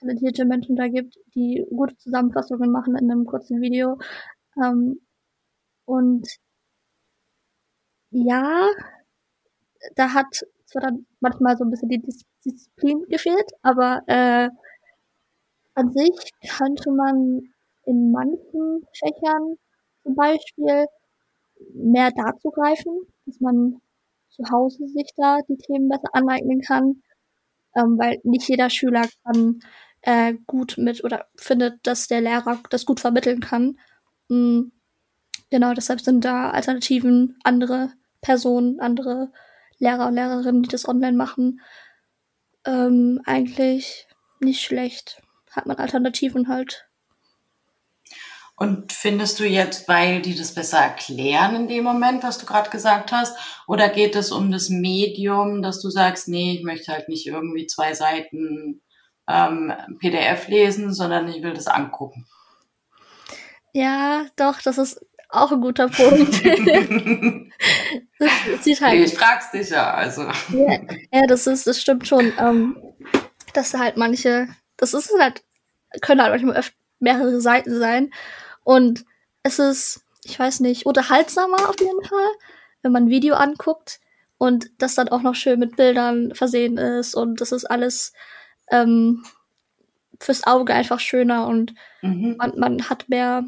talentierte 0.00 0.44
Menschen 0.44 0.76
da 0.76 0.88
gibt, 0.88 1.18
die 1.34 1.64
gute 1.70 1.96
Zusammenfassungen 1.96 2.70
machen 2.70 2.96
in 2.96 3.10
einem 3.10 3.24
kurzen 3.26 3.60
Video. 3.60 3.98
Ähm, 4.62 5.00
und 5.84 6.26
ja, 8.10 8.68
da 9.94 10.14
hat 10.14 10.26
zwar 10.66 10.82
dann 10.82 11.06
manchmal 11.20 11.56
so 11.56 11.64
ein 11.64 11.70
bisschen 11.70 11.88
die 11.88 12.02
Disziplin 12.44 13.04
gefehlt, 13.08 13.50
aber 13.62 14.02
äh, 14.06 14.48
an 15.74 15.92
sich 15.92 16.30
könnte 16.56 16.90
man 16.90 17.52
in 17.84 18.10
manchen 18.10 18.86
Fächern 18.92 19.56
zum 20.02 20.14
Beispiel 20.14 20.86
mehr 21.74 22.10
dazu 22.10 22.50
greifen, 22.50 23.06
dass 23.26 23.40
man 23.40 23.80
zu 24.30 24.44
Hause 24.50 24.88
sich 24.88 25.10
da 25.16 25.38
die 25.48 25.56
Themen 25.56 25.88
besser 25.88 26.08
aneignen 26.12 26.60
kann 26.60 27.02
ähm, 27.76 27.98
weil 27.98 28.18
nicht 28.24 28.48
jeder 28.48 28.70
Schüler 28.70 29.06
kann 29.24 29.60
äh, 30.02 30.34
gut 30.46 30.76
mit 30.78 31.04
oder 31.04 31.26
findet, 31.36 31.86
dass 31.86 32.08
der 32.08 32.20
Lehrer 32.20 32.60
das 32.70 32.86
gut 32.86 33.00
vermitteln 33.00 33.40
kann. 33.40 33.78
Mhm. 34.28 34.72
Genau, 35.50 35.74
deshalb 35.74 36.00
sind 36.00 36.24
da 36.24 36.50
Alternativen, 36.50 37.38
andere 37.44 37.92
Personen, 38.20 38.80
andere 38.80 39.30
Lehrer 39.78 40.08
und 40.08 40.14
Lehrerinnen, 40.14 40.62
die 40.62 40.68
das 40.68 40.88
online 40.88 41.16
machen, 41.16 41.60
ähm, 42.66 43.20
eigentlich 43.24 44.06
nicht 44.40 44.60
schlecht. 44.62 45.22
hat 45.50 45.66
man 45.66 45.76
Alternativen 45.78 46.48
halt. 46.48 46.86
Und 48.58 48.92
findest 48.92 49.38
du 49.38 49.44
jetzt, 49.44 49.86
weil 49.86 50.22
die 50.22 50.34
das 50.34 50.54
besser 50.54 50.78
erklären 50.78 51.54
in 51.54 51.68
dem 51.68 51.84
Moment, 51.84 52.22
was 52.22 52.38
du 52.38 52.46
gerade 52.46 52.70
gesagt 52.70 53.12
hast, 53.12 53.36
oder 53.66 53.90
geht 53.90 54.16
es 54.16 54.32
um 54.32 54.50
das 54.50 54.70
Medium, 54.70 55.60
dass 55.60 55.82
du 55.82 55.90
sagst, 55.90 56.26
nee, 56.28 56.54
ich 56.54 56.64
möchte 56.64 56.90
halt 56.90 57.10
nicht 57.10 57.26
irgendwie 57.26 57.66
zwei 57.66 57.92
Seiten 57.92 58.80
ähm, 59.28 59.74
PDF 59.98 60.48
lesen, 60.48 60.94
sondern 60.94 61.28
ich 61.28 61.42
will 61.42 61.52
das 61.52 61.66
angucken? 61.66 62.26
Ja, 63.74 64.24
doch, 64.36 64.62
das 64.62 64.78
ist 64.78 65.04
auch 65.28 65.52
ein 65.52 65.60
guter 65.60 65.88
Punkt. 65.88 66.42
das 68.18 68.64
sieht 68.64 68.80
halt. 68.80 69.04
Ich 69.04 69.18
frag's 69.18 69.50
dich 69.50 69.68
ja, 69.68 69.92
also. 69.92 70.22
Ja, 70.22 70.78
ja, 71.12 71.26
das 71.26 71.46
ist, 71.46 71.66
das 71.66 71.78
stimmt 71.78 72.08
schon. 72.08 72.32
Ähm, 72.38 72.78
dass 73.52 73.74
halt 73.74 73.98
manche, 73.98 74.48
das 74.78 74.94
ist 74.94 75.12
halt, 75.20 75.42
können 76.00 76.22
halt 76.22 76.32
manchmal 76.32 76.56
öfter 76.56 76.74
mehrere 77.00 77.40
Seiten 77.40 77.78
sein. 77.78 78.10
Und 78.66 79.04
es 79.44 79.60
ist, 79.60 80.00
ich 80.24 80.36
weiß 80.36 80.58
nicht, 80.58 80.86
unterhaltsamer 80.86 81.68
auf 81.68 81.78
jeden 81.78 82.02
Fall, 82.02 82.30
wenn 82.82 82.90
man 82.90 83.04
ein 83.04 83.10
Video 83.10 83.36
anguckt 83.36 84.00
und 84.38 84.70
das 84.78 84.96
dann 84.96 85.08
auch 85.08 85.22
noch 85.22 85.36
schön 85.36 85.60
mit 85.60 85.76
Bildern 85.76 86.34
versehen 86.34 86.76
ist 86.76 87.14
und 87.14 87.40
das 87.40 87.52
ist 87.52 87.64
alles 87.64 88.12
ähm, 88.72 89.24
fürs 90.18 90.48
Auge 90.48 90.74
einfach 90.74 90.98
schöner 90.98 91.46
und 91.46 91.74
mhm. 92.02 92.34
man, 92.38 92.58
man 92.58 92.90
hat 92.90 93.08
mehr 93.08 93.44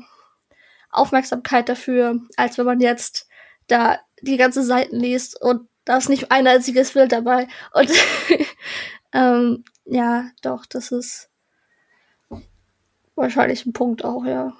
Aufmerksamkeit 0.91 1.69
dafür, 1.69 2.21
als 2.37 2.57
wenn 2.57 2.67
man 2.67 2.79
jetzt 2.79 3.27
da 3.67 3.99
die 4.23 4.37
ganze 4.37 4.63
Seiten 4.63 5.01
liest 5.01 5.43
und 5.43 5.69
da 5.85 5.97
ist 5.97 6.09
nicht 6.09 6.31
ein 6.31 6.47
einziges 6.47 6.93
Bild 6.93 7.11
dabei. 7.11 7.49
Und 7.73 7.91
ähm, 9.13 9.65
ja, 9.85 10.31
doch, 10.43 10.65
das 10.65 10.93
ist 10.93 11.29
wahrscheinlich 13.17 13.67
ein 13.67 13.73
Punkt 13.73 14.05
auch, 14.05 14.25
ja. 14.25 14.53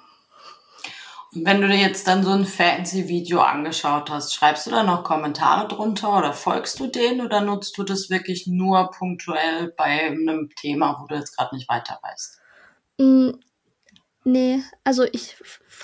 Wenn 1.31 1.61
du 1.61 1.67
dir 1.67 1.77
jetzt 1.77 2.07
dann 2.07 2.23
so 2.23 2.31
ein 2.31 2.45
fancy 2.45 3.07
Video 3.07 3.41
angeschaut 3.41 4.09
hast, 4.09 4.33
schreibst 4.33 4.65
du 4.65 4.71
da 4.71 4.81
noch 4.81 5.03
Kommentare 5.03 5.67
drunter 5.67 6.17
oder 6.17 6.33
folgst 6.33 6.79
du 6.79 6.87
denen 6.87 7.21
oder 7.21 7.41
nutzt 7.41 7.77
du 7.77 7.83
das 7.83 8.09
wirklich 8.09 8.47
nur 8.47 8.89
punktuell 8.89 9.71
bei 9.77 10.07
einem 10.07 10.49
Thema, 10.55 10.97
wo 10.99 11.05
du 11.05 11.15
jetzt 11.15 11.37
gerade 11.37 11.55
nicht 11.55 11.69
weiter 11.69 11.99
weißt? 12.01 12.39
Mm, 12.97 13.29
nee, 14.23 14.63
also 14.83 15.03
ich 15.03 15.35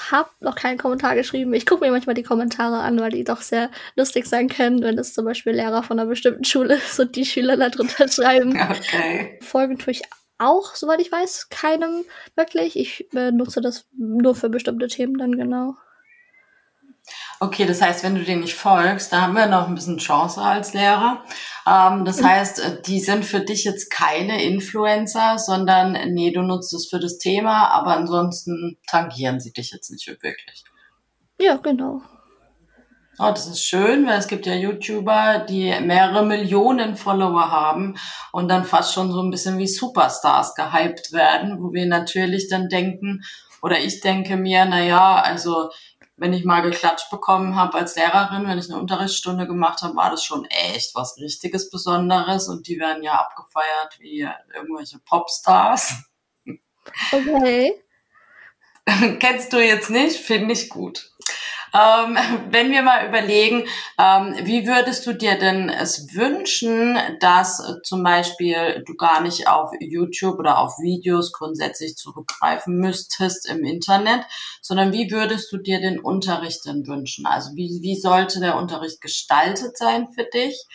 habe 0.09 0.29
noch 0.39 0.55
keinen 0.55 0.79
Kommentar 0.79 1.13
geschrieben. 1.13 1.53
Ich 1.53 1.67
gucke 1.67 1.85
mir 1.85 1.91
manchmal 1.91 2.15
die 2.15 2.23
Kommentare 2.23 2.79
an, 2.79 2.99
weil 2.99 3.11
die 3.11 3.23
doch 3.23 3.41
sehr 3.41 3.69
lustig 3.95 4.25
sein 4.25 4.49
können, 4.49 4.81
wenn 4.81 4.97
es 4.97 5.13
zum 5.13 5.25
Beispiel 5.25 5.53
Lehrer 5.53 5.83
von 5.83 5.99
einer 5.99 6.09
bestimmten 6.09 6.43
Schule 6.43 6.75
ist 6.89 6.99
und 6.99 7.15
die 7.15 7.25
Schüler 7.25 7.55
da 7.55 7.69
drunter 7.69 8.07
schreiben. 8.07 8.59
Okay. 8.75 9.39
Folgen 9.41 9.77
tue 9.77 9.91
ich 9.91 10.01
auch, 10.37 10.75
soweit 10.75 11.01
ich 11.01 11.11
weiß, 11.11 11.49
keinem 11.49 12.05
wirklich. 12.35 12.77
Ich 12.77 13.13
äh, 13.13 13.31
nutze 13.31 13.61
das 13.61 13.85
nur 13.97 14.35
für 14.35 14.49
bestimmte 14.49 14.87
Themen 14.87 15.17
dann 15.17 15.33
genau. 15.33 15.75
Okay, 17.39 17.65
das 17.65 17.81
heißt, 17.81 18.03
wenn 18.03 18.15
du 18.15 18.23
denen 18.23 18.41
nicht 18.41 18.55
folgst, 18.55 19.11
da 19.11 19.21
haben 19.21 19.35
wir 19.35 19.45
noch 19.45 19.67
ein 19.67 19.75
bisschen 19.75 19.97
Chance 19.97 20.41
als 20.41 20.73
Lehrer. 20.73 21.23
Ähm, 21.67 22.05
das 22.05 22.21
mhm. 22.21 22.25
heißt, 22.25 22.59
äh, 22.59 22.81
die 22.81 22.99
sind 22.99 23.25
für 23.25 23.41
dich 23.41 23.65
jetzt 23.65 23.91
keine 23.91 24.43
Influencer, 24.43 25.37
sondern 25.37 26.13
nee, 26.13 26.31
du 26.31 26.41
nutzt 26.41 26.73
es 26.73 26.87
für 26.89 26.99
das 26.99 27.17
Thema, 27.17 27.69
aber 27.69 27.95
ansonsten 27.97 28.77
tangieren 28.87 29.39
sie 29.39 29.51
dich 29.51 29.71
jetzt 29.71 29.91
nicht 29.91 30.07
wirklich. 30.07 30.63
Ja, 31.39 31.57
genau. 31.57 32.01
Oh, 33.17 33.31
das 33.31 33.47
ist 33.47 33.63
schön, 33.63 34.05
weil 34.07 34.19
es 34.19 34.27
gibt 34.27 34.45
ja 34.45 34.55
YouTuber, 34.55 35.45
die 35.47 35.73
mehrere 35.79 36.25
Millionen 36.25 36.97
Follower 36.97 37.49
haben 37.49 37.97
und 38.33 38.49
dann 38.49 38.65
fast 38.65 38.93
schon 38.93 39.11
so 39.11 39.21
ein 39.21 39.31
bisschen 39.31 39.57
wie 39.57 39.67
Superstars 39.67 40.53
gehypt 40.53 41.13
werden, 41.13 41.63
wo 41.63 41.71
wir 41.71 41.85
natürlich 41.85 42.49
dann 42.49 42.67
denken, 42.67 43.23
oder 43.61 43.79
ich 43.79 44.01
denke 44.01 44.35
mir, 44.35 44.65
na 44.65 44.83
ja, 44.83 45.15
also 45.15 45.69
wenn 46.17 46.33
ich 46.33 46.45
mal 46.45 46.61
geklatscht 46.61 47.09
bekommen 47.09 47.55
habe 47.55 47.77
als 47.77 47.95
Lehrerin, 47.95 48.47
wenn 48.47 48.57
ich 48.57 48.69
eine 48.69 48.79
Unterrichtsstunde 48.79 49.47
gemacht 49.47 49.81
habe, 49.81 49.95
war 49.95 50.11
das 50.11 50.23
schon 50.23 50.45
echt 50.45 50.95
was 50.95 51.17
richtiges 51.17 51.69
Besonderes 51.69 52.47
und 52.49 52.67
die 52.67 52.79
werden 52.79 53.03
ja 53.03 53.13
abgefeiert 53.13 53.97
wie 53.99 54.27
irgendwelche 54.53 54.99
Popstars. 54.99 56.03
Okay. 57.11 57.81
Kennst 59.19 59.51
du 59.51 59.57
jetzt 59.57 59.89
nicht? 59.89 60.17
Finde 60.17 60.53
ich 60.53 60.69
gut. 60.69 61.11
Ähm, 61.75 62.17
wenn 62.51 62.71
wir 62.71 62.81
mal 62.81 63.07
überlegen, 63.07 63.67
ähm, 63.99 64.35
wie 64.43 64.65
würdest 64.67 65.05
du 65.05 65.13
dir 65.13 65.37
denn 65.37 65.69
es 65.69 66.13
wünschen, 66.15 66.97
dass 67.19 67.59
äh, 67.59 67.81
zum 67.83 68.03
Beispiel 68.03 68.83
du 68.85 68.95
gar 68.95 69.21
nicht 69.21 69.47
auf 69.47 69.71
YouTube 69.79 70.39
oder 70.39 70.59
auf 70.59 70.79
Videos 70.79 71.33
grundsätzlich 71.33 71.97
zurückgreifen 71.97 72.77
müsstest 72.77 73.49
im 73.49 73.65
Internet, 73.65 74.25
sondern 74.61 74.93
wie 74.93 75.11
würdest 75.11 75.51
du 75.51 75.57
dir 75.57 75.81
den 75.81 75.99
Unterricht 75.99 76.65
denn 76.65 76.87
wünschen? 76.87 77.25
Also 77.25 77.55
wie, 77.55 77.79
wie 77.81 77.99
sollte 77.99 78.39
der 78.39 78.55
Unterricht 78.55 79.01
gestaltet 79.01 79.77
sein 79.77 80.07
für 80.13 80.23
dich, 80.23 80.65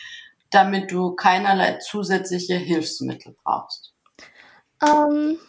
damit 0.51 0.91
du 0.91 1.15
keinerlei 1.15 1.77
zusätzliche 1.77 2.55
Hilfsmittel 2.55 3.35
brauchst? 3.43 3.93
Ähm, 4.83 5.39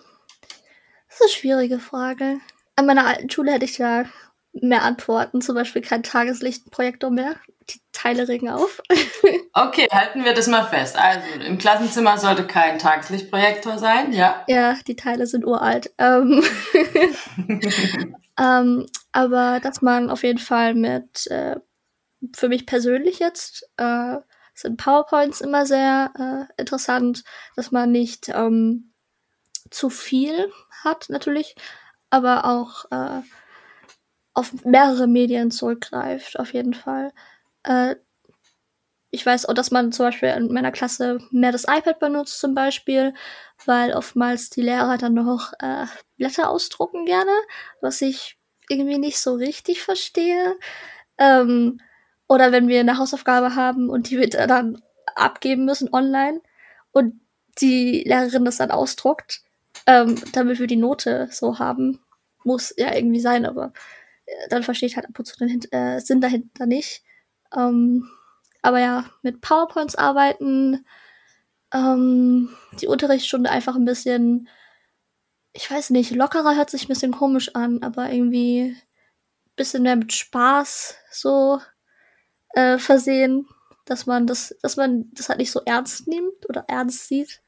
das 1.08 1.16
ist 1.16 1.22
eine 1.22 1.30
schwierige 1.30 1.78
Frage. 1.78 2.38
An 2.76 2.86
meiner 2.86 3.06
alten 3.06 3.28
Schule 3.28 3.52
hätte 3.52 3.66
ich 3.66 3.76
ja 3.78 4.04
mehr 4.52 4.82
Antworten, 4.82 5.40
zum 5.40 5.54
Beispiel 5.54 5.82
kein 5.82 6.02
Tageslichtprojektor 6.02 7.10
mehr. 7.10 7.36
Die 7.70 7.80
Teile 7.92 8.28
regen 8.28 8.50
auf. 8.50 8.82
okay, 9.52 9.86
halten 9.90 10.24
wir 10.24 10.34
das 10.34 10.48
mal 10.48 10.64
fest. 10.64 10.96
Also 10.96 11.26
im 11.46 11.58
Klassenzimmer 11.58 12.18
sollte 12.18 12.46
kein 12.46 12.78
Tageslichtprojektor 12.78 13.78
sein, 13.78 14.12
ja? 14.12 14.44
Ja, 14.48 14.76
die 14.86 14.96
Teile 14.96 15.26
sind 15.26 15.46
uralt. 15.46 15.92
Ähm, 15.98 16.44
ähm, 18.38 18.86
aber 19.12 19.60
dass 19.60 19.80
man 19.80 20.10
auf 20.10 20.24
jeden 20.24 20.40
Fall 20.40 20.74
mit, 20.74 21.28
äh, 21.28 21.56
für 22.34 22.48
mich 22.48 22.66
persönlich 22.66 23.20
jetzt, 23.20 23.68
äh, 23.76 24.16
sind 24.54 24.76
PowerPoints 24.76 25.40
immer 25.40 25.64
sehr 25.64 26.48
äh, 26.58 26.60
interessant, 26.60 27.24
dass 27.56 27.70
man 27.70 27.90
nicht 27.90 28.28
ähm, 28.28 28.92
zu 29.70 29.88
viel 29.88 30.52
hat 30.84 31.06
natürlich, 31.08 31.54
aber 32.10 32.44
auch 32.44 32.84
äh, 32.90 33.22
auf 34.34 34.64
mehrere 34.64 35.06
Medien 35.06 35.50
zurückgreift, 35.50 36.38
auf 36.38 36.52
jeden 36.54 36.74
Fall. 36.74 37.12
Äh, 37.64 37.96
ich 39.10 39.26
weiß 39.26 39.46
auch, 39.46 39.52
dass 39.52 39.70
man 39.70 39.92
zum 39.92 40.06
Beispiel 40.06 40.30
in 40.30 40.52
meiner 40.52 40.72
Klasse 40.72 41.18
mehr 41.30 41.52
das 41.52 41.64
iPad 41.64 41.98
benutzt, 41.98 42.40
zum 42.40 42.54
Beispiel, 42.54 43.12
weil 43.66 43.92
oftmals 43.92 44.48
die 44.48 44.62
Lehrer 44.62 44.96
dann 44.96 45.12
noch 45.14 45.52
äh, 45.60 45.84
Blätter 46.16 46.48
ausdrucken 46.48 47.04
gerne, 47.04 47.32
was 47.82 48.00
ich 48.00 48.38
irgendwie 48.70 48.98
nicht 48.98 49.18
so 49.18 49.34
richtig 49.34 49.82
verstehe. 49.82 50.56
Ähm, 51.18 51.78
oder 52.26 52.52
wenn 52.52 52.68
wir 52.68 52.80
eine 52.80 52.96
Hausaufgabe 52.96 53.54
haben 53.54 53.90
und 53.90 54.08
die 54.08 54.18
wir 54.18 54.28
dann 54.30 54.80
abgeben 55.14 55.66
müssen 55.66 55.92
online 55.92 56.40
und 56.92 57.20
die 57.60 58.04
Lehrerin 58.06 58.46
das 58.46 58.56
dann 58.56 58.70
ausdruckt, 58.70 59.42
ähm, 59.86 60.16
damit 60.32 60.58
wir 60.58 60.66
die 60.66 60.76
Note 60.76 61.28
so 61.30 61.58
haben. 61.58 62.00
Muss 62.44 62.74
ja 62.76 62.94
irgendwie 62.94 63.20
sein, 63.20 63.44
aber 63.46 63.72
dann 64.48 64.62
verstehe 64.62 64.86
ich 64.86 64.96
halt 64.96 65.06
ab 65.06 65.18
und 65.18 65.24
zu 65.24 65.36
den 65.38 65.60
äh, 65.72 66.00
Sinn 66.00 66.20
dahinter 66.20 66.66
nicht. 66.66 67.02
Ähm, 67.54 68.08
aber 68.62 68.80
ja, 68.80 69.04
mit 69.22 69.40
PowerPoints 69.40 69.96
arbeiten, 69.96 70.86
ähm, 71.72 72.50
die 72.80 72.86
Unterrichtsstunde 72.86 73.50
einfach 73.50 73.74
ein 73.76 73.84
bisschen, 73.84 74.48
ich 75.52 75.70
weiß 75.70 75.90
nicht, 75.90 76.12
lockerer 76.12 76.56
hört 76.56 76.70
sich 76.70 76.84
ein 76.84 76.88
bisschen 76.88 77.12
komisch 77.12 77.54
an, 77.54 77.82
aber 77.82 78.10
irgendwie 78.10 78.76
ein 78.76 79.56
bisschen 79.56 79.82
mehr 79.82 79.96
mit 79.96 80.12
Spaß 80.12 80.96
so 81.10 81.60
äh, 82.54 82.78
versehen, 82.78 83.48
dass 83.84 84.06
man 84.06 84.26
das, 84.26 84.56
dass 84.62 84.76
man 84.76 85.10
das 85.12 85.28
halt 85.28 85.38
nicht 85.38 85.50
so 85.50 85.60
ernst 85.64 86.06
nimmt 86.06 86.48
oder 86.48 86.64
ernst 86.68 87.08
sieht, 87.08 87.42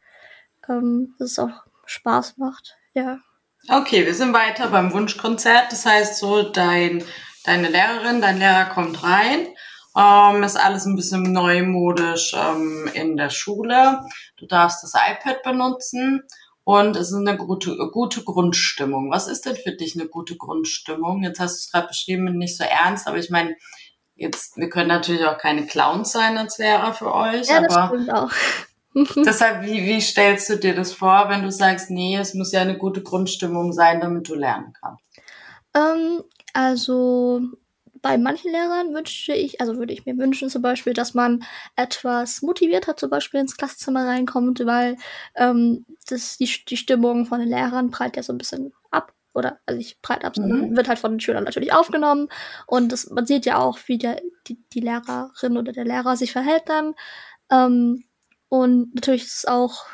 ähm, 0.68 1.14
dass 1.18 1.32
es 1.32 1.38
auch 1.38 1.64
Spaß 1.86 2.38
macht, 2.38 2.76
ja. 2.94 3.20
Okay, 3.68 4.04
wir 4.04 4.14
sind 4.14 4.34
weiter 4.34 4.68
beim 4.68 4.92
Wunschkonzert. 4.92 5.72
Das 5.72 5.86
heißt 5.86 6.18
so, 6.18 6.42
dein, 6.42 7.02
deine 7.44 7.68
Lehrerin, 7.68 8.20
dein 8.20 8.38
Lehrer 8.38 8.66
kommt 8.66 9.02
rein. 9.02 9.48
Ähm, 9.96 10.42
ist 10.42 10.56
alles 10.56 10.84
ein 10.84 10.96
bisschen 10.96 11.32
neumodisch 11.32 12.34
ähm, 12.34 12.90
in 12.94 13.16
der 13.16 13.30
Schule. 13.30 14.00
Du 14.36 14.46
darfst 14.46 14.82
das 14.82 14.92
iPad 14.94 15.42
benutzen 15.42 16.22
und 16.64 16.96
es 16.96 17.10
ist 17.10 17.16
eine 17.16 17.36
gute, 17.36 17.76
gute 17.92 18.22
Grundstimmung. 18.24 19.10
Was 19.10 19.28
ist 19.28 19.46
denn 19.46 19.56
für 19.56 19.72
dich 19.72 19.94
eine 19.98 20.08
gute 20.08 20.36
Grundstimmung? 20.36 21.22
Jetzt 21.22 21.40
hast 21.40 21.54
du 21.54 21.58
es 21.58 21.70
gerade 21.70 21.88
beschrieben, 21.88 22.24
nicht 22.36 22.58
so 22.58 22.64
ernst, 22.64 23.06
aber 23.06 23.18
ich 23.18 23.30
meine, 23.30 23.54
jetzt, 24.14 24.56
wir 24.56 24.68
können 24.68 24.88
natürlich 24.88 25.24
auch 25.24 25.38
keine 25.38 25.66
Clowns 25.66 26.12
sein 26.12 26.36
als 26.36 26.58
Lehrer 26.58 26.92
für 26.92 27.14
euch. 27.14 27.48
Ja, 27.48 27.60
das 27.60 27.74
aber 27.74 27.94
stimmt 27.94 28.12
auch. 28.12 28.30
Deshalb, 29.26 29.64
wie, 29.64 29.84
wie 29.84 30.00
stellst 30.00 30.48
du 30.50 30.56
dir 30.56 30.74
das 30.74 30.92
vor, 30.92 31.28
wenn 31.28 31.42
du 31.42 31.50
sagst, 31.50 31.90
nee, 31.90 32.16
es 32.16 32.34
muss 32.34 32.52
ja 32.52 32.60
eine 32.60 32.78
gute 32.78 33.02
Grundstimmung 33.02 33.72
sein, 33.72 34.00
damit 34.00 34.28
du 34.28 34.34
lernen 34.34 34.72
kannst? 34.80 35.04
Ähm, 35.74 36.22
also 36.52 37.40
bei 38.04 38.18
manchen 38.18 38.52
Lehrern 38.52 38.94
wünsche 38.94 39.32
ich, 39.32 39.60
also 39.60 39.76
würde 39.78 39.94
ich 39.94 40.04
mir 40.04 40.16
wünschen 40.18 40.50
zum 40.50 40.60
Beispiel, 40.62 40.92
dass 40.92 41.14
man 41.14 41.42
etwas 41.74 42.42
motivierter 42.42 42.96
zum 42.96 43.08
Beispiel 43.08 43.40
ins 43.40 43.56
Klassenzimmer 43.56 44.06
reinkommt, 44.06 44.64
weil 44.66 44.96
ähm, 45.34 45.86
das, 46.06 46.36
die, 46.36 46.48
die 46.68 46.76
Stimmung 46.76 47.26
von 47.26 47.40
den 47.40 47.48
Lehrern 47.48 47.90
prallt 47.90 48.16
ja 48.16 48.22
so 48.22 48.32
ein 48.32 48.38
bisschen 48.38 48.72
ab. 48.90 49.12
Oder, 49.32 49.58
also 49.66 49.80
ich 49.80 50.00
prallt 50.02 50.24
ab, 50.24 50.36
mhm. 50.36 50.76
wird 50.76 50.86
halt 50.86 50.98
von 50.98 51.12
den 51.12 51.20
Schülern 51.20 51.44
natürlich 51.44 51.72
aufgenommen. 51.72 52.28
Und 52.66 52.92
das, 52.92 53.10
man 53.10 53.26
sieht 53.26 53.46
ja 53.46 53.58
auch, 53.58 53.78
wie 53.86 53.96
der, 53.98 54.20
die, 54.46 54.62
die 54.74 54.80
Lehrerin 54.80 55.56
oder 55.56 55.72
der 55.72 55.84
Lehrer 55.84 56.16
sich 56.16 56.30
verhält 56.30 56.64
dann. 56.66 56.94
Ähm, 57.50 58.04
und 58.48 58.94
natürlich 58.94 59.24
ist 59.24 59.34
es 59.38 59.44
auch 59.46 59.86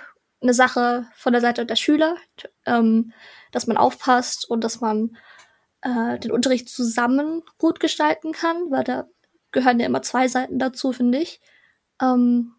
eine 0.42 0.54
Sache 0.54 1.06
von 1.14 1.32
der 1.32 1.42
Seite 1.42 1.66
der 1.66 1.76
Schüler, 1.76 2.16
ähm, 2.66 3.12
dass 3.52 3.66
man 3.66 3.76
aufpasst 3.76 4.48
und 4.48 4.64
dass 4.64 4.80
man 4.80 5.16
äh, 5.82 6.18
den 6.18 6.32
Unterricht 6.32 6.68
zusammen 6.68 7.42
gut 7.58 7.80
gestalten 7.80 8.32
kann, 8.32 8.70
weil 8.70 8.84
da 8.84 9.06
gehören 9.52 9.80
ja 9.80 9.86
immer 9.86 10.02
zwei 10.02 10.28
Seiten 10.28 10.58
dazu, 10.58 10.92
finde 10.92 11.18
ich. 11.18 11.40
Ähm, 12.00 12.54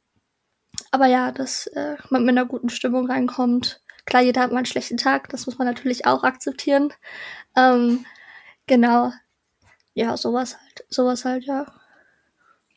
aber 0.91 1.07
ja, 1.07 1.31
dass 1.31 1.67
äh, 1.67 1.97
man 2.09 2.23
mit 2.23 2.37
einer 2.37 2.45
guten 2.45 2.69
Stimmung 2.69 3.09
reinkommt. 3.09 3.81
Klar, 4.05 4.23
jeder 4.23 4.41
hat 4.41 4.51
mal 4.51 4.57
einen 4.57 4.65
schlechten 4.65 4.97
Tag, 4.97 5.29
das 5.29 5.45
muss 5.45 5.57
man 5.57 5.67
natürlich 5.67 6.05
auch 6.05 6.23
akzeptieren. 6.23 6.93
Ähm, 7.55 8.05
genau. 8.67 9.11
Ja, 9.93 10.17
sowas 10.17 10.57
halt, 10.57 10.85
sowas 10.89 11.25
halt, 11.25 11.45
ja. 11.45 11.65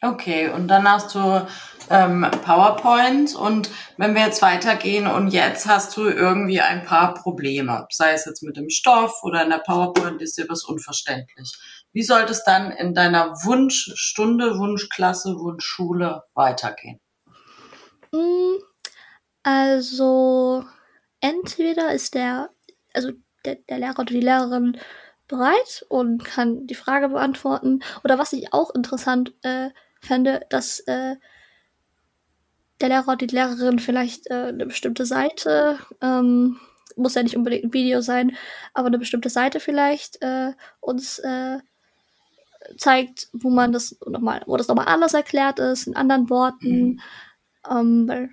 Okay, 0.04 0.50
und 0.50 0.68
dann 0.68 0.86
hast 0.86 1.14
du 1.14 1.46
ähm, 1.88 2.26
PowerPoint 2.44 3.34
und 3.34 3.70
wenn 3.96 4.14
wir 4.14 4.20
jetzt 4.20 4.42
weitergehen 4.42 5.06
und 5.06 5.28
jetzt 5.28 5.66
hast 5.66 5.96
du 5.96 6.02
irgendwie 6.02 6.60
ein 6.60 6.84
paar 6.84 7.14
Probleme, 7.14 7.86
sei 7.90 8.12
es 8.12 8.26
jetzt 8.26 8.42
mit 8.42 8.58
dem 8.58 8.68
Stoff 8.68 9.22
oder 9.22 9.42
in 9.42 9.48
der 9.48 9.62
PowerPoint 9.64 10.20
ist 10.20 10.36
dir 10.36 10.46
was 10.48 10.64
unverständlich. 10.64 11.56
Wie 11.92 12.02
sollte 12.02 12.32
es 12.32 12.44
dann 12.44 12.70
in 12.70 12.92
deiner 12.92 13.30
Wunschstunde, 13.44 14.58
Wunschklasse, 14.58 15.36
Wunschschule 15.38 16.22
weitergehen? 16.34 17.00
Hm, 18.12 18.58
also 19.42 20.66
entweder 21.20 21.94
ist 21.94 22.14
der, 22.14 22.50
also 22.92 23.12
der, 23.46 23.54
der 23.70 23.78
Lehrer 23.78 24.00
oder 24.00 24.12
die 24.12 24.20
Lehrerin 24.20 24.78
bereit 25.28 25.86
und 25.88 26.24
kann 26.24 26.66
die 26.66 26.74
Frage 26.74 27.08
beantworten. 27.08 27.80
Oder 28.04 28.18
was 28.18 28.34
ich 28.34 28.52
auch 28.52 28.74
interessant 28.74 29.32
äh, 29.42 29.70
fände, 30.04 30.42
dass 30.50 30.80
äh, 30.80 31.16
der 32.80 32.88
Lehrer 32.88 33.08
oder 33.08 33.16
die 33.16 33.34
Lehrerin 33.34 33.78
vielleicht 33.78 34.28
äh, 34.30 34.48
eine 34.48 34.66
bestimmte 34.66 35.06
Seite, 35.06 35.78
ähm, 36.00 36.58
muss 36.96 37.14
ja 37.14 37.22
nicht 37.22 37.36
unbedingt 37.36 37.64
ein 37.64 37.72
Video 37.72 38.00
sein, 38.00 38.36
aber 38.72 38.88
eine 38.88 38.98
bestimmte 38.98 39.30
Seite 39.30 39.60
vielleicht 39.60 40.22
äh, 40.22 40.52
uns 40.80 41.18
äh, 41.18 41.58
zeigt, 42.76 43.28
wo 43.32 43.50
man 43.50 43.72
das 43.72 43.96
nochmal, 44.06 44.42
wo 44.46 44.56
das 44.56 44.68
nochmal 44.68 44.86
anders 44.86 45.14
erklärt 45.14 45.58
ist, 45.58 45.86
in 45.86 45.96
anderen 45.96 46.30
Worten. 46.30 46.68
Mhm. 46.68 47.00
Ähm, 47.70 48.08
weil 48.08 48.30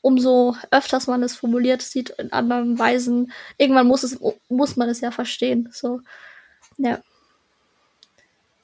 umso 0.00 0.56
öfters 0.70 1.06
man 1.06 1.22
es 1.22 1.36
formuliert 1.36 1.82
sieht 1.82 2.10
in 2.10 2.32
anderen 2.32 2.78
Weisen, 2.78 3.32
irgendwann 3.56 3.86
muss 3.86 4.04
es, 4.04 4.18
muss 4.48 4.76
man 4.76 4.88
es 4.88 5.00
ja 5.00 5.10
verstehen. 5.10 5.68
So, 5.72 6.00
ja. 6.76 7.00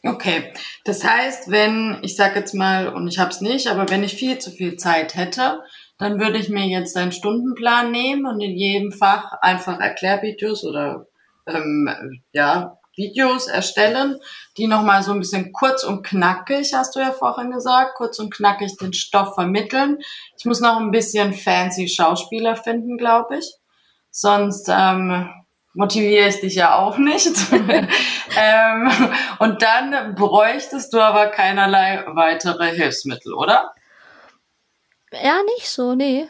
Okay, 0.06 0.52
das 0.84 1.02
heißt, 1.02 1.50
wenn, 1.50 1.98
ich 2.02 2.14
sage 2.14 2.38
jetzt 2.38 2.52
mal, 2.52 2.88
und 2.88 3.08
ich 3.08 3.18
habe 3.18 3.30
es 3.30 3.40
nicht, 3.40 3.68
aber 3.68 3.88
wenn 3.88 4.04
ich 4.04 4.14
viel 4.14 4.38
zu 4.38 4.50
viel 4.50 4.76
Zeit 4.76 5.14
hätte, 5.14 5.62
dann 5.96 6.20
würde 6.20 6.36
ich 6.36 6.50
mir 6.50 6.66
jetzt 6.66 6.94
einen 6.98 7.12
Stundenplan 7.12 7.90
nehmen 7.90 8.26
und 8.26 8.38
in 8.40 8.54
jedem 8.54 8.92
Fach 8.92 9.32
einfach 9.40 9.80
Erklärvideos 9.80 10.64
oder 10.64 11.06
ähm, 11.46 12.20
ja, 12.32 12.78
Videos 12.96 13.46
erstellen, 13.46 14.18
die 14.58 14.66
nochmal 14.66 15.02
so 15.02 15.12
ein 15.12 15.20
bisschen 15.20 15.52
kurz 15.52 15.84
und 15.84 16.04
knackig, 16.04 16.74
hast 16.74 16.94
du 16.94 17.00
ja 17.00 17.12
vorhin 17.12 17.50
gesagt, 17.50 17.94
kurz 17.96 18.18
und 18.18 18.32
knackig 18.32 18.76
den 18.76 18.92
Stoff 18.92 19.34
vermitteln. 19.34 19.98
Ich 20.36 20.44
muss 20.44 20.60
noch 20.60 20.78
ein 20.78 20.90
bisschen 20.90 21.32
fancy 21.32 21.88
Schauspieler 21.88 22.56
finden, 22.56 22.98
glaube 22.98 23.38
ich. 23.38 23.50
Sonst 24.10 24.68
ähm, 24.70 25.30
motiviere 25.74 26.28
ich 26.28 26.40
dich 26.40 26.54
ja 26.54 26.78
auch 26.78 26.96
nicht. 26.96 27.36
ähm, 27.52 28.90
und 29.38 29.62
dann 29.62 30.14
bräuchtest 30.14 30.92
du 30.92 31.00
aber 31.00 31.26
keinerlei 31.26 32.04
weitere 32.06 32.74
Hilfsmittel, 32.74 33.34
oder? 33.34 33.74
Ja, 35.12 35.42
nicht 35.42 35.68
so, 35.68 35.94
nee. 35.94 36.26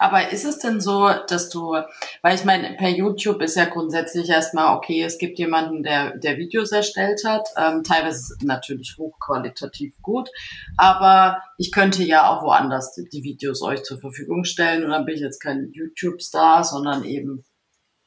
Aber 0.00 0.30
ist 0.30 0.44
es 0.44 0.60
denn 0.60 0.80
so, 0.80 1.10
dass 1.26 1.50
du, 1.50 1.76
weil 2.22 2.34
ich 2.36 2.44
meine, 2.44 2.76
per 2.76 2.88
YouTube 2.88 3.42
ist 3.42 3.56
ja 3.56 3.64
grundsätzlich 3.64 4.28
erstmal 4.28 4.76
okay, 4.76 5.02
es 5.02 5.18
gibt 5.18 5.40
jemanden, 5.40 5.82
der, 5.82 6.16
der 6.16 6.36
Videos 6.38 6.70
erstellt 6.70 7.22
hat, 7.26 7.48
ähm, 7.56 7.82
teilweise 7.82 8.36
natürlich 8.42 8.94
hochqualitativ 8.96 10.00
gut, 10.00 10.30
aber 10.76 11.42
ich 11.58 11.72
könnte 11.72 12.04
ja 12.04 12.30
auch 12.30 12.44
woanders 12.44 12.94
die 12.94 13.24
Videos 13.24 13.60
euch 13.60 13.82
zur 13.82 13.98
Verfügung 13.98 14.44
stellen 14.44 14.84
und 14.84 14.90
dann 14.90 15.04
bin 15.04 15.16
ich 15.16 15.20
jetzt 15.20 15.40
kein 15.40 15.72
YouTube-Star, 15.72 16.62
sondern 16.62 17.02
eben 17.02 17.44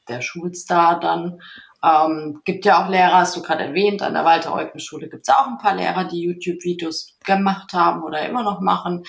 der 0.08 0.20
Schulstar 0.20 1.00
dann. 1.00 1.40
Ähm, 1.84 2.40
gibt 2.44 2.64
ja 2.64 2.82
auch 2.84 2.88
Lehrer, 2.88 3.14
hast 3.14 3.36
du 3.36 3.42
gerade 3.42 3.64
erwähnt, 3.64 4.02
an 4.02 4.14
der 4.14 4.24
Walter-Eucken-Schule 4.24 5.08
gibt 5.08 5.28
es 5.28 5.34
auch 5.34 5.48
ein 5.48 5.58
paar 5.58 5.74
Lehrer, 5.74 6.04
die 6.04 6.22
YouTube-Videos 6.22 7.18
gemacht 7.24 7.72
haben 7.72 8.04
oder 8.04 8.26
immer 8.28 8.44
noch 8.44 8.60
machen. 8.60 9.04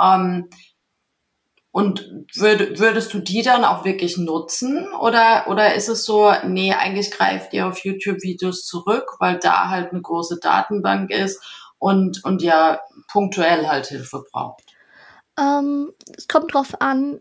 Ähm, 0.00 0.48
und 1.76 2.10
würd, 2.34 2.80
würdest 2.80 3.12
du 3.12 3.18
die 3.18 3.42
dann 3.42 3.62
auch 3.62 3.84
wirklich 3.84 4.16
nutzen? 4.16 4.88
Oder, 4.94 5.44
oder 5.48 5.74
ist 5.74 5.88
es 5.88 6.06
so, 6.06 6.32
nee, 6.46 6.72
eigentlich 6.72 7.10
greift 7.10 7.52
ihr 7.52 7.68
auf 7.68 7.84
YouTube-Videos 7.84 8.64
zurück, 8.64 9.16
weil 9.18 9.38
da 9.38 9.68
halt 9.68 9.92
eine 9.92 10.00
große 10.00 10.40
Datenbank 10.40 11.10
ist 11.10 11.44
und, 11.78 12.24
und 12.24 12.40
ja 12.40 12.80
punktuell 13.12 13.68
halt 13.68 13.88
Hilfe 13.88 14.24
braucht? 14.32 14.62
Ähm, 15.38 15.92
es 16.16 16.28
kommt 16.28 16.54
drauf 16.54 16.80
an, 16.80 17.20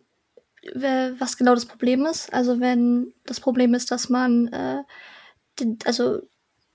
was 0.73 1.37
genau 1.37 1.53
das 1.53 1.65
Problem 1.65 2.05
ist. 2.05 2.33
Also 2.33 2.59
wenn 2.59 3.13
das 3.25 3.39
Problem 3.39 3.73
ist, 3.73 3.91
dass 3.91 4.09
man 4.09 4.47
äh, 4.47 4.83
den, 5.59 5.77
also 5.85 6.21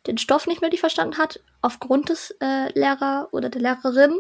den 0.07 0.19
Stoff 0.19 0.47
nicht 0.47 0.61
mehr 0.61 0.71
verstanden 0.73 1.19
hat, 1.19 1.41
aufgrund 1.61 2.09
des 2.09 2.35
äh, 2.41 2.73
Lehrer 2.79 3.29
oder 3.33 3.49
der 3.49 3.61
Lehrerin, 3.61 4.17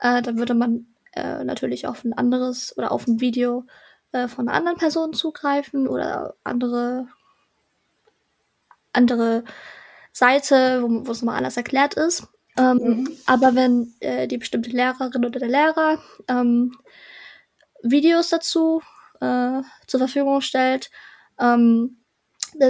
äh, 0.00 0.22
dann 0.22 0.38
würde 0.38 0.54
man 0.54 0.86
äh, 1.14 1.44
natürlich 1.44 1.86
auf 1.86 2.04
ein 2.04 2.12
anderes 2.12 2.76
oder 2.76 2.92
auf 2.92 3.06
ein 3.06 3.20
Video 3.20 3.64
äh, 4.12 4.28
von 4.28 4.48
einer 4.48 4.56
anderen 4.56 4.78
Person 4.78 5.12
zugreifen 5.12 5.88
oder 5.88 6.34
andere 6.44 7.08
andere 8.92 9.44
Seite, 10.12 10.82
wo, 10.82 11.06
wo 11.06 11.12
es 11.12 11.22
nochmal 11.22 11.38
anders 11.38 11.56
erklärt 11.56 11.94
ist. 11.94 12.26
Ähm, 12.56 12.76
mhm. 12.76 13.08
Aber 13.26 13.54
wenn 13.54 13.94
äh, 14.00 14.26
die 14.26 14.38
bestimmte 14.38 14.70
Lehrerin 14.70 15.24
oder 15.24 15.38
der 15.38 15.48
Lehrer 15.48 16.02
ähm, 16.26 16.76
Videos 17.82 18.28
dazu 18.28 18.82
äh, 19.20 19.62
zur 19.86 20.00
Verfügung 20.00 20.40
stellt 20.40 20.90
ähm, 21.38 21.98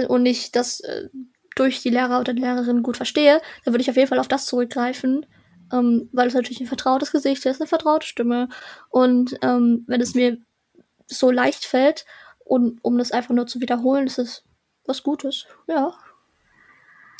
und 0.07 0.25
ich 0.25 0.51
das 0.51 0.79
äh, 0.81 1.09
durch 1.55 1.81
die 1.81 1.89
Lehrer 1.89 2.19
oder 2.19 2.33
die 2.33 2.41
Lehrerin 2.41 2.83
gut 2.83 2.97
verstehe, 2.97 3.41
dann 3.65 3.73
würde 3.73 3.81
ich 3.81 3.89
auf 3.89 3.97
jeden 3.97 4.07
Fall 4.07 4.19
auf 4.19 4.27
das 4.27 4.45
zurückgreifen, 4.45 5.25
ähm, 5.73 6.09
weil 6.13 6.27
es 6.27 6.33
natürlich 6.33 6.61
ein 6.61 6.67
vertrautes 6.67 7.11
Gesicht 7.11 7.45
ist, 7.45 7.59
eine 7.59 7.67
vertraute 7.67 8.07
Stimme. 8.07 8.49
Und 8.89 9.37
ähm, 9.41 9.83
wenn 9.87 10.01
es 10.01 10.15
mir 10.15 10.37
so 11.07 11.31
leicht 11.31 11.65
fällt, 11.65 12.05
und 12.49 12.79
um 12.81 12.97
das 12.97 13.11
einfach 13.11 13.35
nur 13.35 13.45
zu 13.45 13.61
wiederholen, 13.61 14.07
ist 14.07 14.17
es 14.17 14.43
was 14.85 15.03
Gutes, 15.03 15.45
ja. 15.67 15.93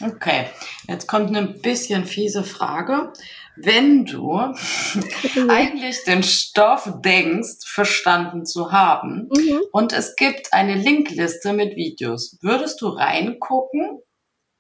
Okay, 0.02 0.46
jetzt 0.88 1.08
kommt 1.08 1.36
eine 1.36 1.48
bisschen 1.48 2.06
fiese 2.06 2.44
Frage. 2.44 3.12
Wenn 3.58 4.06
du 4.06 4.38
eigentlich 5.50 6.04
den 6.06 6.24
Stoff 6.24 6.90
denkst, 7.04 7.66
verstanden 7.66 8.46
zu 8.46 8.72
haben 8.72 9.30
mhm. 9.36 9.62
und 9.74 9.92
es 9.92 10.16
gibt 10.16 10.54
eine 10.54 10.76
Linkliste 10.76 11.52
mit 11.52 11.76
Videos, 11.76 12.38
würdest 12.42 12.80
du 12.80 12.88
reingucken 12.88 14.00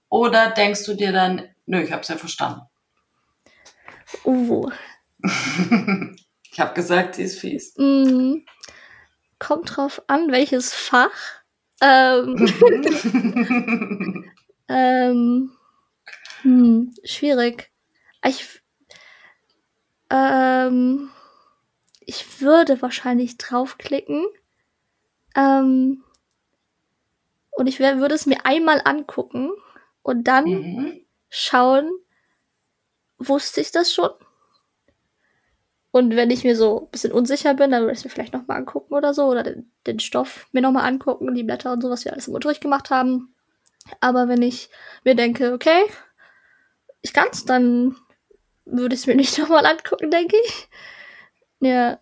oder 0.09 0.49
denkst 0.49 0.83
du 0.85 0.95
dir 0.95 1.13
dann, 1.13 1.47
nö, 1.65 1.81
ich 1.81 1.93
hab's 1.93 2.09
ja 2.09 2.17
verstanden? 2.17 2.61
Uh. 4.25 4.69
ich 6.51 6.59
habe 6.59 6.73
gesagt, 6.73 7.15
sie 7.15 7.23
ist 7.23 7.39
fies. 7.39 7.73
Mhm. 7.77 8.45
Kommt 9.37 9.77
drauf 9.77 10.01
an, 10.07 10.31
welches 10.31 10.73
Fach. 10.73 11.09
Ähm. 11.81 12.35
Ähm, 14.69 15.51
hm, 16.43 16.93
schwierig. 17.03 17.71
Ich, 18.23 18.61
ähm, 20.09 21.09
ich 22.01 22.41
würde 22.41 22.81
wahrscheinlich 22.81 23.37
draufklicken. 23.37 24.25
Ähm, 25.35 26.03
und 27.51 27.67
ich 27.67 27.79
wär, 27.79 27.99
würde 27.99 28.15
es 28.15 28.25
mir 28.25 28.45
einmal 28.45 28.81
angucken 28.85 29.51
und 30.01 30.23
dann 30.25 30.45
mhm. 30.45 31.05
schauen, 31.29 31.89
wusste 33.17 33.59
ich 33.61 33.71
das 33.71 33.93
schon? 33.93 34.11
Und 35.91 36.15
wenn 36.15 36.29
ich 36.29 36.43
mir 36.43 36.55
so 36.55 36.85
ein 36.85 36.91
bisschen 36.91 37.11
unsicher 37.11 37.55
bin, 37.55 37.71
dann 37.71 37.81
würde 37.81 37.93
ich 37.93 37.99
es 37.99 38.03
mir 38.05 38.11
vielleicht 38.11 38.33
nochmal 38.33 38.57
angucken 38.57 38.93
oder 38.93 39.13
so. 39.13 39.25
Oder 39.25 39.43
den, 39.43 39.71
den 39.87 39.99
Stoff 39.99 40.47
mir 40.51 40.61
nochmal 40.61 40.85
angucken, 40.85 41.33
die 41.33 41.43
Blätter 41.43 41.73
und 41.73 41.81
so, 41.81 41.89
was 41.89 42.05
wir 42.05 42.13
alles 42.13 42.27
im 42.27 42.35
Unterricht 42.35 42.61
gemacht 42.61 42.91
haben. 42.91 43.33
Aber 43.99 44.27
wenn 44.27 44.41
ich 44.41 44.69
mir 45.03 45.15
denke, 45.15 45.53
okay, 45.53 45.83
ich 47.01 47.13
kann's, 47.13 47.45
dann 47.45 47.95
würde 48.65 48.95
ich 48.95 49.01
es 49.01 49.07
mir 49.07 49.15
nicht 49.15 49.37
nochmal 49.39 49.65
angucken, 49.65 50.11
denke 50.11 50.35
ich. 50.45 50.69
Ja. 51.59 51.99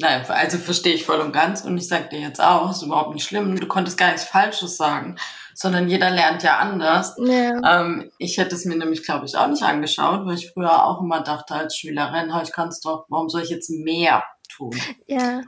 Nein, 0.00 0.24
also 0.28 0.58
verstehe 0.58 0.94
ich 0.94 1.04
voll 1.04 1.18
und 1.20 1.32
ganz 1.32 1.62
und 1.62 1.76
ich 1.76 1.88
sage 1.88 2.08
dir 2.08 2.20
jetzt 2.20 2.40
auch, 2.40 2.70
ist 2.70 2.82
überhaupt 2.82 3.14
nicht 3.14 3.26
schlimm. 3.26 3.58
Du 3.58 3.66
konntest 3.66 3.98
gar 3.98 4.12
nichts 4.12 4.24
Falsches 4.24 4.76
sagen, 4.76 5.16
sondern 5.54 5.88
jeder 5.88 6.10
lernt 6.10 6.44
ja 6.44 6.58
anders. 6.58 7.16
Ja. 7.18 7.80
Ähm, 7.80 8.12
ich 8.18 8.38
hätte 8.38 8.54
es 8.54 8.64
mir 8.64 8.76
nämlich, 8.76 9.04
glaube 9.04 9.26
ich, 9.26 9.36
auch 9.36 9.48
nicht 9.48 9.64
angeschaut, 9.64 10.24
weil 10.24 10.36
ich 10.36 10.52
früher 10.52 10.84
auch 10.84 11.00
immer 11.00 11.20
dachte 11.22 11.54
als 11.54 11.76
Schülerin, 11.76 12.32
ich 12.44 12.52
kann 12.52 12.68
es 12.68 12.80
doch, 12.80 13.06
warum 13.08 13.28
soll 13.28 13.42
ich 13.42 13.50
jetzt 13.50 13.70
mehr 13.70 14.22
tun? 14.48 14.70
Ja. 15.06 15.42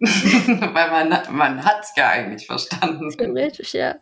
weil 0.00 0.90
man, 0.90 1.36
man 1.36 1.64
hat 1.64 1.80
es 1.82 1.92
ja 1.96 2.08
eigentlich 2.08 2.46
verstanden. 2.46 3.10
Theoretisch, 3.16 3.74
ja. 3.74 3.96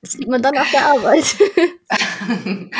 Das 0.00 0.12
sieht 0.12 0.28
man 0.28 0.42
dann 0.42 0.58
auf 0.58 0.70
der 0.70 0.86
Arbeit. 0.86 1.24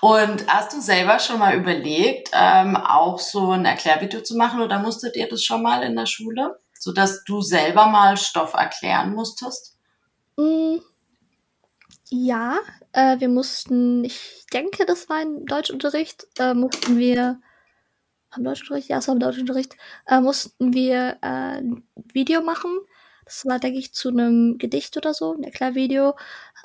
Und 0.00 0.46
hast 0.46 0.72
du 0.72 0.80
selber 0.80 1.18
schon 1.18 1.40
mal 1.40 1.56
überlegt, 1.56 2.30
ähm, 2.32 2.76
auch 2.76 3.18
so 3.18 3.50
ein 3.50 3.64
Erklärvideo 3.64 4.22
zu 4.22 4.36
machen 4.36 4.60
oder 4.60 4.78
musstet 4.78 5.16
ihr 5.16 5.28
das 5.28 5.42
schon 5.42 5.62
mal 5.62 5.82
in 5.82 5.96
der 5.96 6.06
Schule, 6.06 6.56
sodass 6.78 7.24
du 7.24 7.40
selber 7.40 7.86
mal 7.86 8.16
Stoff 8.16 8.54
erklären 8.54 9.12
musstest? 9.12 9.76
Mm, 10.36 10.76
ja, 12.10 12.58
äh, 12.92 13.18
wir 13.18 13.28
mussten, 13.28 14.04
ich 14.04 14.46
denke, 14.52 14.86
das 14.86 15.08
war 15.08 15.20
im 15.20 15.46
Deutschunterricht, 15.46 16.26
äh, 16.38 16.54
mussten 16.54 16.96
wir, 16.96 17.40
am 18.30 18.44
Deutschunterricht, 18.44 18.88
ja, 18.88 18.98
es 18.98 19.08
war 19.08 19.14
im 19.14 19.20
Deutschunterricht, 19.20 19.76
äh, 20.06 20.20
mussten 20.20 20.72
wir 20.74 21.18
äh, 21.22 21.58
ein 21.60 21.88
Video 22.12 22.42
machen. 22.42 22.78
Das 23.24 23.44
war, 23.46 23.58
denke 23.58 23.78
ich, 23.78 23.92
zu 23.92 24.08
einem 24.08 24.58
Gedicht 24.58 24.96
oder 24.96 25.14
so, 25.14 25.34
ein 25.34 25.42
Erklärvideo. 25.42 26.16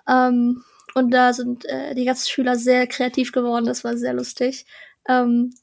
Ähm, 0.08 0.64
und 0.96 1.12
da 1.12 1.34
sind 1.34 1.66
äh, 1.66 1.96
die 1.96 2.06
ganzen 2.06 2.30
Schüler 2.30 2.56
sehr 2.56 2.88
kreativ 2.88 3.32
geworden. 3.32 3.66
Das 3.66 3.84
war 3.84 3.98
sehr 3.98 4.14
lustig. 4.14 4.66
Ähm, 5.08 5.54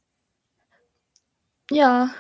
ja, 1.71 2.15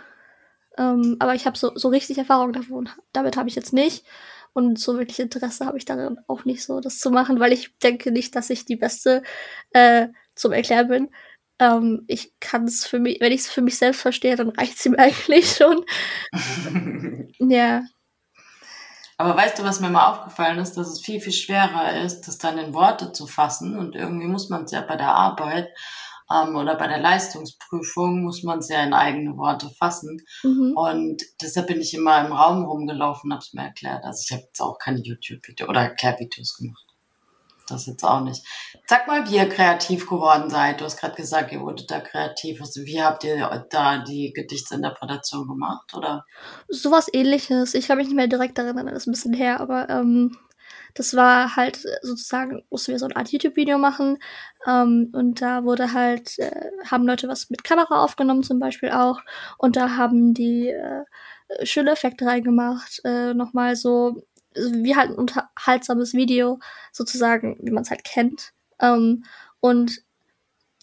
ähm, 0.78 1.16
aber 1.18 1.34
ich 1.34 1.46
habe 1.46 1.58
so, 1.58 1.72
so 1.76 1.88
richtig 1.88 2.18
Erfahrung 2.18 2.52
davon. 2.52 2.88
Damit 3.12 3.36
habe 3.36 3.48
ich 3.48 3.54
jetzt 3.56 3.72
nicht. 3.72 4.04
Und 4.52 4.78
so 4.78 4.98
wirklich 4.98 5.20
Interesse 5.20 5.66
habe 5.66 5.78
ich 5.78 5.84
darin 5.84 6.18
auch 6.26 6.44
nicht 6.44 6.64
so, 6.64 6.80
das 6.80 6.98
zu 6.98 7.10
machen, 7.10 7.38
weil 7.40 7.52
ich 7.52 7.76
denke 7.78 8.10
nicht, 8.10 8.34
dass 8.34 8.50
ich 8.50 8.64
die 8.64 8.76
Beste 8.76 9.22
äh, 9.72 10.08
zum 10.34 10.52
Erklären 10.52 10.88
bin. 10.88 11.10
Ähm, 11.60 12.04
ich 12.08 12.32
kann 12.40 12.64
es 12.64 12.86
für 12.86 12.98
mich, 12.98 13.20
wenn 13.20 13.32
ich 13.32 13.42
es 13.42 13.48
für 13.48 13.60
mich 13.60 13.76
selbst 13.76 14.00
verstehe, 14.00 14.34
dann 14.34 14.48
reicht 14.48 14.78
es 14.78 14.86
ihm 14.86 14.96
eigentlich 14.96 15.52
schon. 15.56 15.84
ja. 17.38 17.82
Aber 19.18 19.36
weißt 19.36 19.58
du, 19.58 19.64
was 19.64 19.80
mir 19.80 19.90
mal 19.90 20.08
aufgefallen 20.08 20.58
ist, 20.58 20.78
dass 20.78 20.88
es 20.88 21.02
viel, 21.02 21.20
viel 21.20 21.34
schwerer 21.34 22.02
ist, 22.02 22.22
das 22.22 22.38
dann 22.38 22.56
in 22.56 22.72
Worte 22.72 23.12
zu 23.12 23.26
fassen. 23.26 23.78
Und 23.78 23.94
irgendwie 23.94 24.26
muss 24.26 24.48
man 24.48 24.64
es 24.64 24.72
ja 24.72 24.80
bei 24.80 24.96
der 24.96 25.14
Arbeit 25.14 25.68
ähm, 26.32 26.56
oder 26.56 26.74
bei 26.76 26.86
der 26.86 27.00
Leistungsprüfung 27.00 28.22
muss 28.22 28.42
man 28.42 28.60
es 28.60 28.70
ja 28.70 28.82
in 28.82 28.94
eigene 28.94 29.36
Worte 29.36 29.68
fassen. 29.78 30.22
Mhm. 30.42 30.72
Und 30.74 31.22
deshalb 31.42 31.66
bin 31.66 31.82
ich 31.82 31.92
immer 31.92 32.24
im 32.24 32.32
Raum 32.32 32.64
rumgelaufen 32.64 33.30
und 33.30 33.34
habe 33.34 33.44
es 33.44 33.52
mir 33.52 33.64
erklärt. 33.64 34.04
Also 34.04 34.22
ich 34.24 34.32
habe 34.32 34.44
jetzt 34.44 34.60
auch 34.62 34.78
keine 34.78 35.00
YouTube-Videos 35.00 35.68
oder 35.68 35.82
Erklärvideos 35.82 36.56
gemacht 36.56 36.89
das 37.70 37.86
jetzt 37.86 38.04
auch 38.04 38.20
nicht. 38.20 38.44
Sag 38.86 39.06
mal, 39.06 39.28
wie 39.28 39.36
ihr 39.36 39.48
kreativ 39.48 40.08
geworden 40.08 40.50
seid. 40.50 40.80
Du 40.80 40.84
hast 40.84 40.98
gerade 40.98 41.14
gesagt, 41.14 41.52
ihr 41.52 41.60
wurdet 41.60 41.90
da 41.90 42.00
kreativ. 42.00 42.60
Also 42.60 42.82
wie 42.84 43.02
habt 43.02 43.24
ihr 43.24 43.66
da 43.70 43.98
die 43.98 44.32
Gedichtsinterpretation 44.34 45.48
gemacht, 45.48 45.94
oder? 45.94 46.24
Sowas 46.68 47.08
ähnliches. 47.12 47.74
Ich 47.74 47.88
kann 47.88 47.98
mich 47.98 48.08
nicht 48.08 48.16
mehr 48.16 48.26
direkt 48.26 48.58
daran 48.58 48.76
erinnern, 48.76 48.94
das 48.94 49.04
ist 49.04 49.06
ein 49.08 49.12
bisschen 49.12 49.34
her, 49.34 49.60
aber 49.60 49.88
ähm, 49.88 50.36
das 50.94 51.14
war 51.14 51.56
halt 51.56 51.84
sozusagen, 52.02 52.62
mussten 52.70 52.92
wir 52.92 52.98
so 52.98 53.06
eine 53.06 53.16
Art 53.16 53.30
YouTube-Video 53.30 53.78
machen. 53.78 54.18
Ähm, 54.66 55.10
und 55.12 55.40
da 55.40 55.64
wurde 55.64 55.92
halt, 55.92 56.38
äh, 56.38 56.70
haben 56.90 57.06
Leute 57.06 57.28
was 57.28 57.50
mit 57.50 57.64
Kamera 57.64 58.02
aufgenommen 58.04 58.42
zum 58.42 58.58
Beispiel 58.58 58.90
auch. 58.90 59.20
Und 59.58 59.76
da 59.76 59.96
haben 59.96 60.34
die 60.34 60.68
äh, 60.68 61.04
schöne 61.64 61.92
Effekte 61.92 62.26
reingemacht. 62.26 63.00
Äh, 63.04 63.34
nochmal 63.34 63.76
so 63.76 64.22
wie 64.60 64.96
halt 64.96 65.10
ein 65.10 65.16
unterhaltsames 65.16 66.14
Video, 66.14 66.58
sozusagen, 66.92 67.56
wie 67.60 67.70
man 67.70 67.82
es 67.82 67.90
halt 67.90 68.04
kennt. 68.04 68.52
Ähm, 68.80 69.24
und 69.60 70.02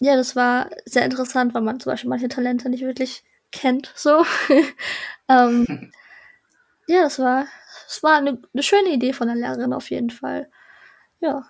ja, 0.00 0.16
das 0.16 0.36
war 0.36 0.70
sehr 0.84 1.04
interessant, 1.04 1.54
weil 1.54 1.62
man 1.62 1.80
zum 1.80 1.90
Beispiel 1.92 2.10
manche 2.10 2.28
Talente 2.28 2.68
nicht 2.68 2.82
wirklich 2.82 3.24
kennt, 3.50 3.92
so. 3.96 4.24
ähm, 5.28 5.90
ja, 6.86 7.02
das 7.02 7.18
war, 7.18 7.46
das 7.86 8.02
war 8.02 8.16
eine, 8.16 8.40
eine 8.52 8.62
schöne 8.62 8.90
Idee 8.90 9.12
von 9.12 9.28
der 9.28 9.36
Lehrerin 9.36 9.72
auf 9.72 9.90
jeden 9.90 10.10
Fall. 10.10 10.50
Ja. 11.20 11.44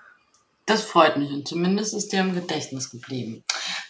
Das 0.67 0.83
freut 0.83 1.17
mich 1.17 1.31
und 1.31 1.49
zumindest 1.49 1.95
ist 1.95 2.13
dir 2.13 2.21
im 2.21 2.35
Gedächtnis 2.35 2.91
geblieben. 2.91 3.45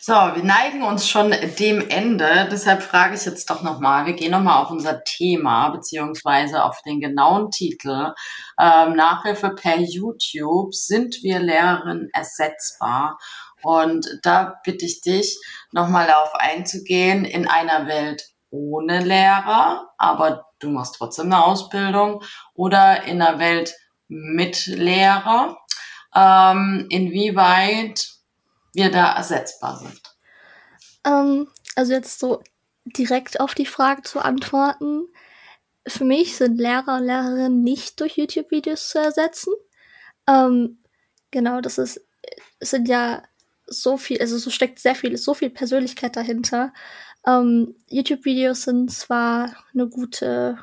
So, 0.09 0.14
wir 0.14 0.42
neigen 0.42 0.83
uns 0.85 1.07
schon 1.07 1.35
dem 1.59 1.87
Ende. 1.87 2.49
Deshalb 2.51 2.83
frage 2.83 3.14
ich 3.14 3.27
jetzt 3.27 3.51
doch 3.51 3.62
nochmal. 3.62 4.07
Wir 4.07 4.14
gehen 4.14 4.31
nochmal 4.31 4.62
auf 4.62 4.71
unser 4.71 5.05
Thema 5.05 5.68
beziehungsweise 5.68 6.64
auf 6.64 6.81
den 6.81 6.99
genauen 6.99 7.51
Titel. 7.51 8.14
Ähm, 8.59 8.97
Nachhilfe 8.97 9.51
per 9.51 9.79
YouTube. 9.79 10.75
Sind 10.75 11.23
wir 11.23 11.40
Lehrerinnen 11.40 12.09
ersetzbar? 12.14 13.18
Und 13.62 14.09
da 14.23 14.55
bitte 14.64 14.87
ich 14.87 15.03
dich 15.03 15.38
nochmal 15.73 16.07
darauf 16.07 16.35
einzugehen 16.37 17.27
in 17.27 17.47
einer 17.47 17.87
Welt 17.87 18.31
ohne 18.49 19.05
Lehrer, 19.05 19.90
aber 19.99 20.47
du 20.59 20.71
machst 20.71 20.94
trotzdem 20.97 21.27
eine 21.27 21.44
Ausbildung 21.44 22.23
oder 22.55 23.05
in 23.05 23.21
einer 23.21 23.38
Welt 23.38 23.75
mit 24.09 24.64
Lehrer 24.68 25.59
ähm, 26.14 26.87
inwieweit 26.88 28.17
wir 28.72 28.90
da 28.90 29.12
ersetzbar 29.14 29.78
sind. 29.78 30.00
Ähm, 31.04 31.48
also 31.76 31.92
jetzt 31.92 32.18
so 32.18 32.42
direkt 32.85 33.40
auf 33.40 33.54
die 33.54 33.66
Frage 33.66 34.02
zu 34.02 34.20
antworten. 34.20 35.07
Für 35.87 36.04
mich 36.04 36.37
sind 36.37 36.59
Lehrer 36.59 36.96
und 36.96 37.04
Lehrerinnen 37.04 37.62
nicht 37.62 38.00
durch 38.00 38.16
YouTube-Videos 38.16 38.90
zu 38.90 38.98
ersetzen. 38.98 39.52
Ähm, 40.26 40.83
genau, 41.31 41.61
das 41.61 41.78
ist, 41.78 42.00
es 42.59 42.70
sind 42.70 42.88
ja 42.88 43.22
so 43.66 43.96
viel, 43.96 44.20
also 44.20 44.38
so 44.38 44.50
steckt 44.50 44.78
sehr 44.78 44.94
viel, 44.94 45.16
so 45.16 45.35
viel 45.35 45.50
Persönlichkeit 45.50 46.16
dahinter. 46.16 46.72
Ähm, 47.26 47.76
YouTube-Videos 47.88 48.62
sind 48.62 48.92
zwar 48.92 49.54
eine 49.74 49.88
gute, 49.88 50.59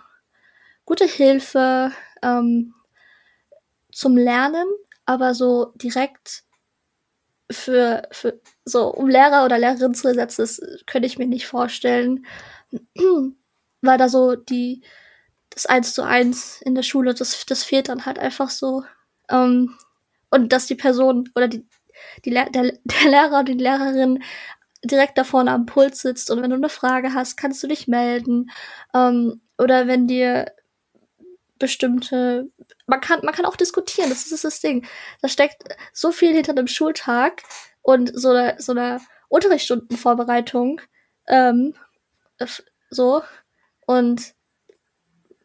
gute 0.86 1.06
Hilfe 1.06 1.91
ähm, 2.22 2.74
zum 3.91 4.18
Lernen, 4.18 4.68
aber 5.06 5.34
so 5.34 5.74
direkt 5.76 6.45
für, 7.52 8.04
für 8.12 8.40
so 8.66 8.88
um 8.94 9.08
Lehrer 9.08 9.46
oder 9.46 9.58
Lehrerin 9.58 9.94
zu 9.94 10.08
ersetzen, 10.08 10.42
das 10.42 10.62
könnte 10.88 11.08
ich 11.08 11.18
mir 11.18 11.28
nicht 11.28 11.48
vorstellen. 11.48 12.26
Weil 13.82 13.98
da 13.98 14.10
so 14.10 14.36
die 14.36 14.82
das 15.56 15.66
eins 15.66 15.94
zu 15.94 16.04
eins 16.04 16.62
in 16.62 16.76
der 16.76 16.84
Schule, 16.84 17.14
das, 17.14 17.46
das 17.46 17.64
fehlt 17.64 17.90
dann 17.90 18.06
halt 18.06 18.20
einfach 18.20 18.50
so. 18.50 18.84
Ähm, 19.30 19.76
und 20.30 20.52
dass 20.52 20.68
die 20.68 20.76
Person 20.76 21.30
oder 21.36 21.48
die, 21.48 21.66
die 22.26 22.32
der, 22.32 22.50
der 22.50 22.74
Lehrer 23.06 23.40
oder 23.40 23.44
die 23.44 23.54
Lehrerin 23.54 24.22
direkt 24.84 25.18
da 25.18 25.24
vorne 25.24 25.52
am 25.52 25.66
Puls 25.66 26.02
sitzt 26.02 26.30
und 26.30 26.42
wenn 26.42 26.52
du 26.52 26.58
eine 26.58 26.70
Frage 26.70 27.14
hast, 27.14 27.38
kannst 27.38 27.64
du 27.64 27.68
dich 27.68 27.88
melden. 27.88 28.52
Ähm, 28.94 29.42
oder 29.58 29.88
wenn 29.88 30.08
dir 30.08 30.52
bestimmte 31.60 32.50
man 32.88 33.02
kann, 33.02 33.22
man 33.24 33.34
kann 33.34 33.46
auch 33.46 33.56
diskutieren, 33.56 34.10
das 34.10 34.32
ist 34.32 34.44
das 34.44 34.60
Ding. 34.60 34.86
Da 35.22 35.28
steckt 35.30 35.63
so 35.94 36.12
viel 36.12 36.34
hinter 36.34 36.52
einem 36.52 36.68
Schultag 36.68 37.44
und 37.82 38.12
so 38.13 38.30
einer 38.30 38.60
so 38.60 38.72
eine 38.72 39.00
Unterrichtsstundenvorbereitung, 39.30 40.82
ähm, 41.28 41.74
so. 42.89 43.24
Und 43.86 44.34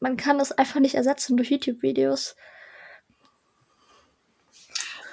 man 0.01 0.17
kann 0.17 0.39
das 0.39 0.53
einfach 0.53 0.81
nicht 0.81 0.95
ersetzen 0.95 1.37
durch 1.37 1.51
YouTube-Videos. 1.51 2.37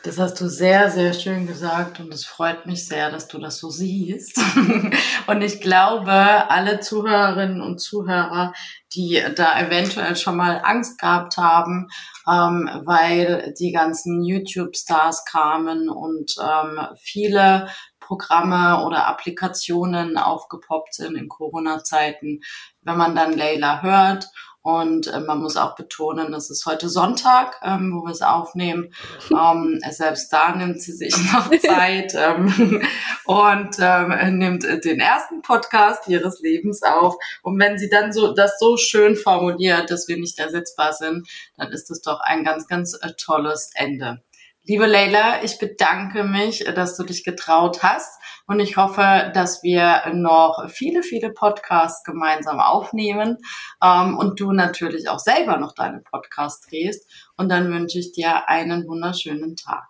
Das 0.08 0.20
hast 0.20 0.40
du 0.40 0.48
sehr, 0.48 0.90
sehr 0.90 1.12
schön 1.12 1.48
gesagt 1.48 2.00
und 2.00 2.14
es 2.14 2.26
freut 2.26 2.66
mich 2.66 2.88
sehr, 2.88 3.12
dass 3.12 3.28
du 3.28 3.40
das 3.40 3.58
so 3.60 3.70
siehst. 3.70 4.40
und 5.28 5.42
ich 5.42 5.60
glaube, 5.60 6.14
alle 6.14 6.80
Zuhörerinnen 6.80 7.62
und 7.62 7.80
Zuhörer, 7.80 8.54
die 8.94 9.22
da 9.36 9.60
eventuell 9.60 10.16
schon 10.16 10.38
mal 10.38 10.62
Angst 10.64 10.98
gehabt 10.98 11.36
haben, 11.36 11.90
ähm, 12.26 12.70
weil 12.86 13.54
die 13.60 13.74
ganzen 13.74 14.24
YouTube-Stars 14.24 15.26
kamen 15.26 15.90
und 15.90 16.36
ähm, 16.42 16.80
viele 17.02 17.68
Programme 18.08 18.86
oder 18.86 19.06
Applikationen 19.08 20.18
aufgepoppt 20.18 20.94
sind 20.94 21.16
in 21.18 21.28
Corona-Zeiten. 21.28 22.40
Wenn 22.82 22.98
man 22.98 23.16
dann 23.16 23.38
Layla 23.38 23.82
hört 23.82 24.30
Und 24.62 25.08
äh, 25.08 25.20
man 25.22 25.40
muss 25.40 25.56
auch 25.56 25.76
betonen, 25.76 26.34
es 26.34 26.50
ist 26.50 26.66
heute 26.66 26.90
Sonntag, 26.90 27.56
ähm, 27.64 27.94
wo 27.94 28.06
wir 28.06 28.12
es 28.12 28.22
aufnehmen. 28.22 28.94
Ähm, 29.30 29.80
selbst 29.92 30.32
da 30.32 30.56
nimmt 30.56 30.82
sie 30.82 30.94
sich 30.94 31.16
noch 31.32 31.50
Zeit 31.62 32.14
ähm, 32.16 32.82
und 33.26 33.76
ähm, 33.80 34.38
nimmt 34.38 34.64
den 34.64 35.00
ersten 35.00 35.42
Podcast 35.42 36.08
ihres 36.08 36.40
Lebens 36.42 36.82
auf. 36.82 37.16
Und 37.44 37.60
wenn 37.60 37.78
sie 37.78 37.90
dann 37.90 38.12
so 38.12 38.34
das 38.34 38.58
so 38.60 38.78
schön 38.78 39.16
formuliert, 39.16 39.92
dass 39.92 40.08
wir 40.08 40.18
nicht 40.18 40.40
ersetzbar 40.40 40.94
sind, 40.94 41.28
dann 41.56 41.72
ist 41.72 41.92
es 41.92 42.02
doch 42.02 42.20
ein 42.22 42.44
ganz, 42.44 42.68
ganz 42.68 42.98
äh, 43.02 43.12
tolles 43.18 43.72
Ende. 43.76 44.24
Liebe 44.68 44.86
Leila, 44.86 45.44
ich 45.44 45.60
bedanke 45.60 46.26
mich, 46.26 46.66
dass 46.76 46.98
du 46.98 47.04
dich 47.06 47.24
getraut 47.24 47.84
hast 47.84 48.22
und 48.48 48.60
ich 48.60 48.76
hoffe, 48.76 49.32
dass 49.34 49.64
wir 49.64 50.12
noch 50.14 50.70
viele, 50.70 51.04
viele 51.04 51.32
Podcasts 51.32 52.04
gemeinsam 52.04 52.60
aufnehmen 52.60 53.38
ähm, 53.82 54.18
und 54.18 54.42
du 54.42 54.52
natürlich 54.52 55.08
auch 55.08 55.20
selber 55.20 55.58
noch 55.58 55.74
deine 55.74 56.02
Podcasts 56.02 56.68
drehst. 56.68 57.10
Und 57.38 57.48
dann 57.50 57.72
wünsche 57.72 58.00
ich 58.00 58.12
dir 58.12 58.50
einen 58.50 58.86
wunderschönen 58.90 59.56
Tag. 59.56 59.88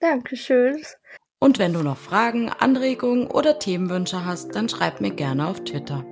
Dankeschön. 0.00 0.82
Und 1.38 1.58
wenn 1.58 1.74
du 1.74 1.82
noch 1.82 1.98
Fragen, 1.98 2.48
Anregungen 2.48 3.26
oder 3.26 3.58
Themenwünsche 3.58 4.24
hast, 4.24 4.54
dann 4.54 4.70
schreib 4.70 5.02
mir 5.02 5.10
gerne 5.10 5.48
auf 5.48 5.62
Twitter. 5.64 6.06